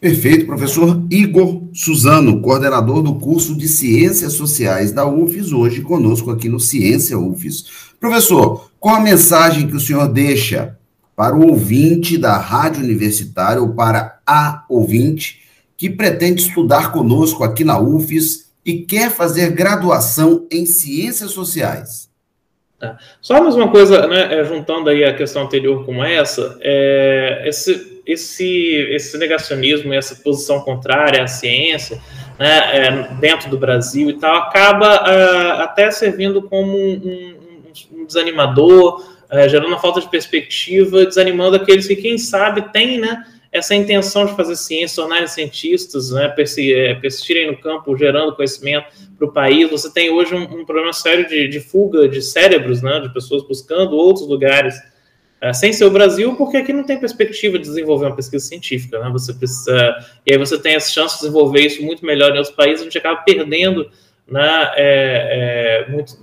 [0.00, 6.48] Perfeito, professor Igor Suzano, coordenador do curso de Ciências Sociais da UFES, hoje conosco aqui
[6.48, 7.64] no Ciência UFES.
[7.98, 10.76] Professor, qual a mensagem que o senhor deixa
[11.16, 15.42] para o ouvinte da Rádio Universitária ou para a ouvinte
[15.76, 22.08] que pretende estudar conosco aqui na UFES e quer fazer graduação em ciências sociais.
[22.78, 22.96] Tá.
[23.20, 28.00] Só mais uma coisa, né, é, juntando aí a questão anterior com essa, é, esse,
[28.06, 32.00] esse, esse negacionismo, essa posição contrária à ciência,
[32.38, 37.37] né, é, dentro do Brasil e tal, acaba uh, até servindo como um, um, um
[38.06, 43.74] desanimador, uh, gerando uma falta de perspectiva, desanimando aqueles que, quem sabe, têm, né, essa
[43.74, 49.32] intenção de fazer ciência, tornarem cientistas, né, é, persistirem no campo, gerando conhecimento para o
[49.32, 49.70] país.
[49.70, 53.42] Você tem hoje um, um problema sério de, de, fuga de cérebros, né, de pessoas
[53.46, 54.76] buscando outros lugares,
[55.42, 58.98] uh, sem ser o Brasil, porque aqui não tem perspectiva de desenvolver uma pesquisa científica.
[58.98, 62.38] Né, você precisa, e aí você tem as chances de desenvolver isso muito melhor em
[62.38, 63.90] outros países, a gente acaba perdendo
[64.28, 66.18] né, é, é, muito,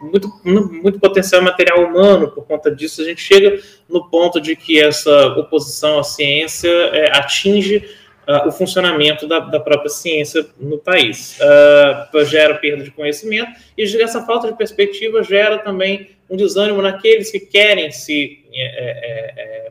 [0.00, 4.80] muito, muito potencial material humano, por conta disso, a gente chega no ponto de que
[4.80, 7.84] essa oposição à ciência é, atinge
[8.28, 11.38] uh, o funcionamento da, da, própria ciência no país.
[11.40, 17.30] Uh, gera perda de conhecimento e essa falta de perspectiva gera também um desânimo naqueles
[17.30, 19.70] que querem se, é, é, é,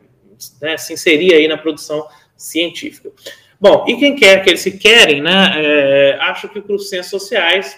[0.61, 3.11] né, se inserir aí na produção científica.
[3.59, 5.53] Bom, e quem quer que eles se querem, né?
[5.55, 7.75] É, acho que para os ciências sociais,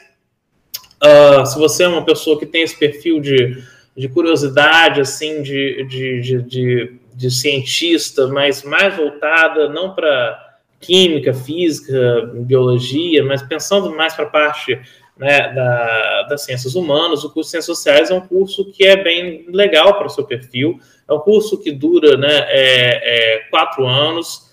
[1.01, 3.63] uh, se você é uma pessoa que tem esse perfil de,
[3.95, 11.33] de curiosidade, assim, de, de, de, de, de cientista, mas mais voltada não para química,
[11.33, 14.79] física, biologia, mas pensando mais para a parte
[15.17, 19.01] né, da, das ciências humanas, o curso de ciências sociais é um curso que é
[19.01, 20.77] bem legal para o seu perfil.
[21.07, 24.48] É um curso que dura né, é, é quatro anos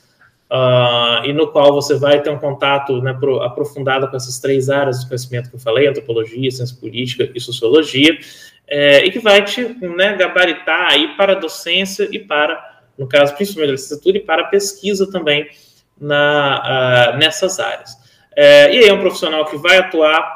[0.51, 4.69] uh, e no qual você vai ter um contato né, pro, aprofundado com essas três
[4.71, 8.17] áreas de conhecimento que eu falei, antropologia, ciência política e sociologia,
[8.69, 13.35] é, e que vai te né, gabaritar aí para a docência e para, no caso,
[13.35, 15.49] principalmente da licenciatura, e para a pesquisa também
[16.01, 17.97] na, uh, nessas áreas.
[18.37, 20.36] É, e aí é um profissional que vai atuar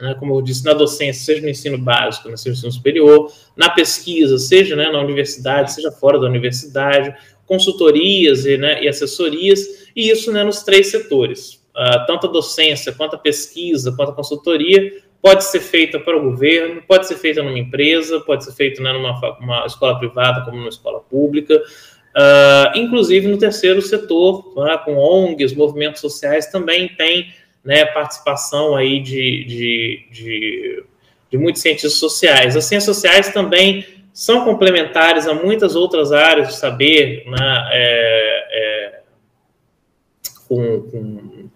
[0.00, 4.38] né, como eu disse, na docência, seja no ensino básico, no ensino superior, na pesquisa,
[4.38, 7.14] seja né, na universidade, seja fora da universidade,
[7.46, 9.60] consultorias e, né, e assessorias,
[9.94, 11.64] e isso né, nos três setores.
[11.74, 14.92] Uh, tanto a docência, quanto a pesquisa, quanto a consultoria,
[15.22, 18.92] pode ser feita para o governo, pode ser feita numa empresa, pode ser feita né,
[18.92, 25.54] numa escola privada como numa escola pública, uh, inclusive no terceiro setor, né, com ONGs,
[25.54, 27.30] movimentos sociais, também tem
[27.66, 30.84] né, participação aí de, de, de,
[31.30, 32.56] de muitos cientistas sociais.
[32.56, 39.00] As ciências sociais também são complementares a muitas outras áreas de saber, né, é, é,
[40.48, 41.50] com, com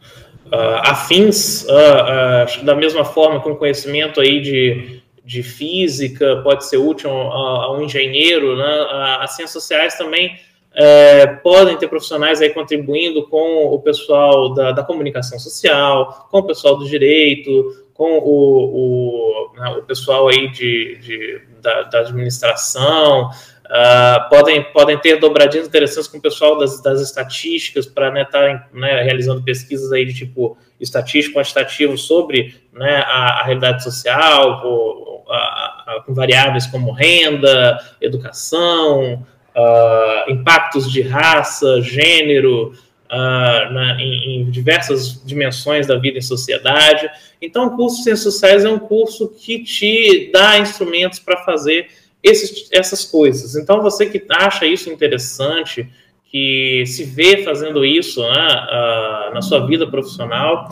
[0.52, 6.66] uh, afins, uh, uh, da mesma forma que um conhecimento aí de, de física pode
[6.66, 8.86] ser útil a, a um engenheiro, né,
[9.20, 10.36] as ciências sociais também
[10.83, 16.43] é, podem ter profissionais aí contribuindo com o pessoal da, da comunicação social, com o
[16.43, 23.28] pessoal do direito, com o, o, né, o pessoal aí de, de da, da, administração,
[23.28, 28.55] uh, podem, podem ter dobradinhas interessantes com o pessoal das, das estatísticas para estar né,
[28.57, 34.62] tá, né, realizando pesquisas aí de tipo estatístico quantitativo sobre né, a, a, realidade social,
[34.62, 39.26] com, a, a, com variáveis como renda, educação,
[39.61, 42.72] uh, impactos de raça, gênero,
[43.06, 47.11] uh, na, em, em, diversas dimensões da vida em sociedade.
[47.40, 51.88] Então, o curso de Ciências Sociais é um curso que te dá instrumentos para fazer
[52.22, 53.56] esses, essas coisas.
[53.56, 55.88] Então, você que acha isso interessante,
[56.30, 60.68] que se vê fazendo isso né, uh, na sua vida profissional,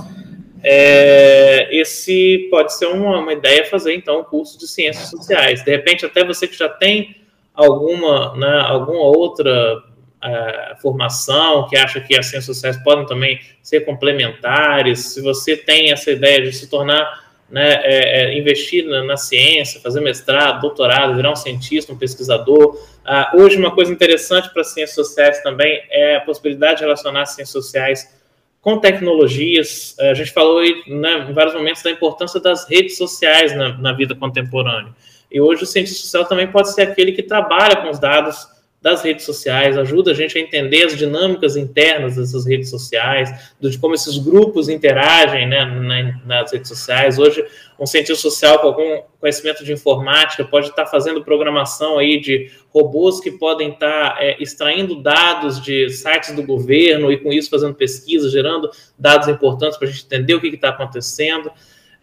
[0.62, 5.64] é, esse pode ser uma, uma ideia fazer então um curso de ciências sociais.
[5.64, 7.16] De repente, até você que já tem
[7.58, 9.82] alguma, né, alguma outra
[10.22, 15.90] é, formação que acha que as ciências sociais podem também ser complementares, se você tem
[15.90, 21.16] essa ideia de se tornar, né, é, é, investir na, na, ciência, fazer mestrado, doutorado,
[21.16, 22.78] virar um cientista, um pesquisador.
[23.04, 27.22] Ah, hoje, uma coisa interessante para as ciências sociais também é a possibilidade de relacionar
[27.22, 28.16] as ciências sociais
[28.60, 29.96] com tecnologias.
[29.98, 33.92] A gente falou aí, né, em vários momentos da importância das redes sociais na, na
[33.94, 34.92] vida contemporânea.
[35.30, 38.48] E hoje o cientista social também pode ser aquele que trabalha com os dados
[38.80, 43.76] das redes sociais, ajuda a gente a entender as dinâmicas internas dessas redes sociais, de
[43.76, 47.18] como esses grupos interagem né, nas redes sociais.
[47.18, 47.44] Hoje,
[47.78, 53.18] um cientista social com algum conhecimento de informática pode estar fazendo programação aí de robôs
[53.18, 58.30] que podem estar é, extraindo dados de sites do governo e com isso fazendo pesquisa,
[58.30, 61.50] gerando dados importantes para a gente entender o que está acontecendo.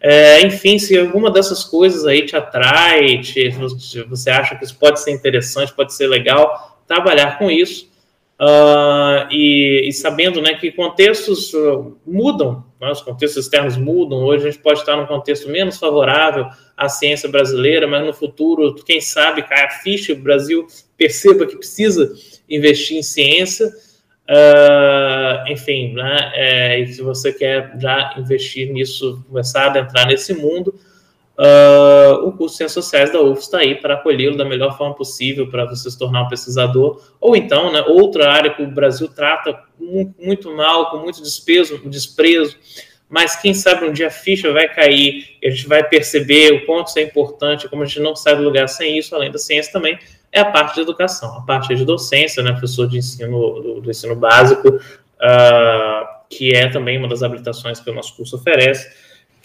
[0.08, 3.48] É, enfim, se alguma dessas coisas aí te atrai, te,
[4.08, 7.90] você acha que isso pode ser interessante, pode ser legal, trabalhar com isso.
[8.40, 14.22] Uh, e, e, sabendo né, que contextos uh, mudam, né, os contextos externos mudam.
[14.22, 16.46] Hoje a gente pode estar num contexto menos favorável
[16.76, 21.56] à ciência brasileira, mas no futuro, quem sabe, cai a ficha, o Brasil perceba que
[21.56, 22.14] precisa
[22.48, 23.72] investir em ciência.
[24.28, 30.34] Uh, enfim, né, é, e se você quer já investir nisso, começar a entrar nesse
[30.34, 30.74] mundo,
[31.38, 34.96] uh, o curso de Ciências Sociais da UF está aí para acolhê-lo da melhor forma
[34.96, 39.06] possível para você se tornar um pesquisador, ou então, né, outra área que o Brasil
[39.06, 42.56] trata muito mal, com muito desprezo, desprezo
[43.08, 46.88] mas quem sabe um dia a ficha vai cair, a gente vai perceber o quanto
[46.88, 49.72] isso é importante, como a gente não sai do lugar sem isso, além da ciência
[49.72, 49.98] também,
[50.32, 53.90] é a parte de educação, a parte de docência, né, professor de ensino, do, do
[53.90, 58.90] ensino básico, uh, que é também uma das habilitações que o nosso curso oferece,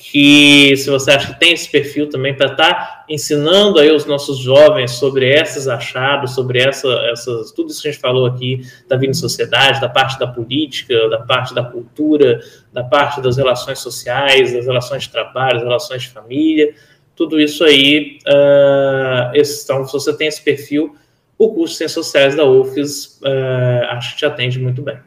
[0.03, 4.05] que se você acha que tem esse perfil também para estar tá ensinando aí os
[4.05, 8.61] nossos jovens sobre esses achados, sobre essa, essas, tudo isso que a gente falou aqui
[8.87, 12.39] da vida em sociedade, da parte da política, da parte da cultura,
[12.73, 16.73] da parte das relações sociais, das relações de trabalho, das relações de família,
[17.15, 20.95] tudo isso aí, uh, então, se você tem esse perfil,
[21.37, 24.97] o curso de Ciências Sociais da UFES uh, acho que te atende muito bem.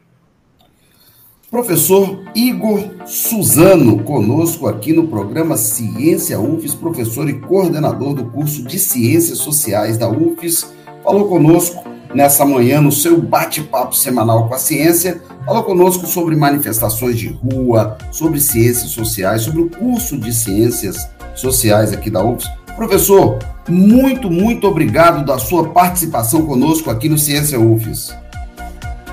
[1.55, 8.77] Professor Igor Suzano, conosco aqui no programa Ciência UFES, professor e coordenador do curso de
[8.77, 10.75] Ciências Sociais da UFES,
[11.05, 17.17] falou conosco nessa manhã no seu bate-papo semanal com a ciência, falou conosco sobre manifestações
[17.17, 22.51] de rua, sobre ciências sociais, sobre o curso de ciências sociais aqui da UFS.
[22.75, 23.39] Professor,
[23.69, 28.13] muito, muito obrigado da sua participação conosco aqui no Ciência UFES.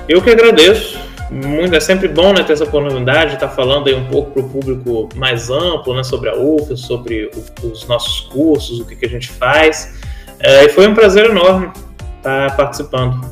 [0.08, 1.11] Eu que agradeço.
[1.32, 4.42] Muito, é sempre bom né, ter essa oportunidade de estar falando aí um pouco para
[4.42, 8.94] o público mais amplo né, sobre a UFES, sobre o, os nossos cursos, o que,
[8.94, 9.94] que a gente faz.
[10.38, 11.70] É, e foi um prazer enorme
[12.18, 13.24] estar participando.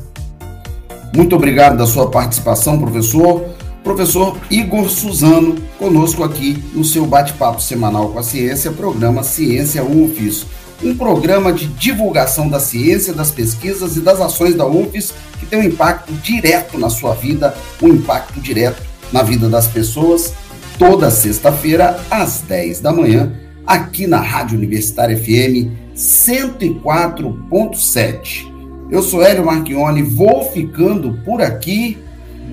[1.15, 3.45] Muito obrigado da sua participação, professor
[3.83, 10.45] professor Igor Suzano, conosco aqui no seu bate-papo semanal com a ciência, programa Ciência UFES,
[10.83, 15.59] um programa de divulgação da ciência, das pesquisas e das ações da UFES que tem
[15.59, 18.81] um impacto direto na sua vida, um impacto direto
[19.11, 20.33] na vida das pessoas,
[20.77, 23.33] toda sexta-feira às 10 da manhã,
[23.65, 28.49] aqui na Rádio Universitária FM 104.7.
[28.89, 31.97] Eu sou Hélio Marchione, vou ficando por aqui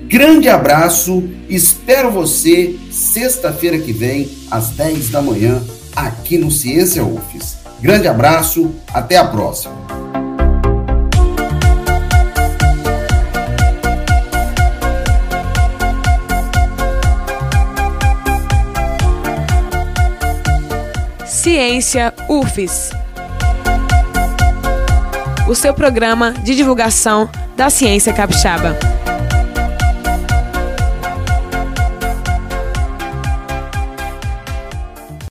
[0.09, 5.61] Grande abraço, espero você sexta-feira que vem, às 10 da manhã,
[5.95, 7.57] aqui no Ciência UFES.
[7.79, 10.18] Grande abraço, até a próxima.
[21.49, 22.91] Ciência UFES.
[25.47, 27.27] O seu programa de divulgação
[27.57, 28.77] da ciência capixaba.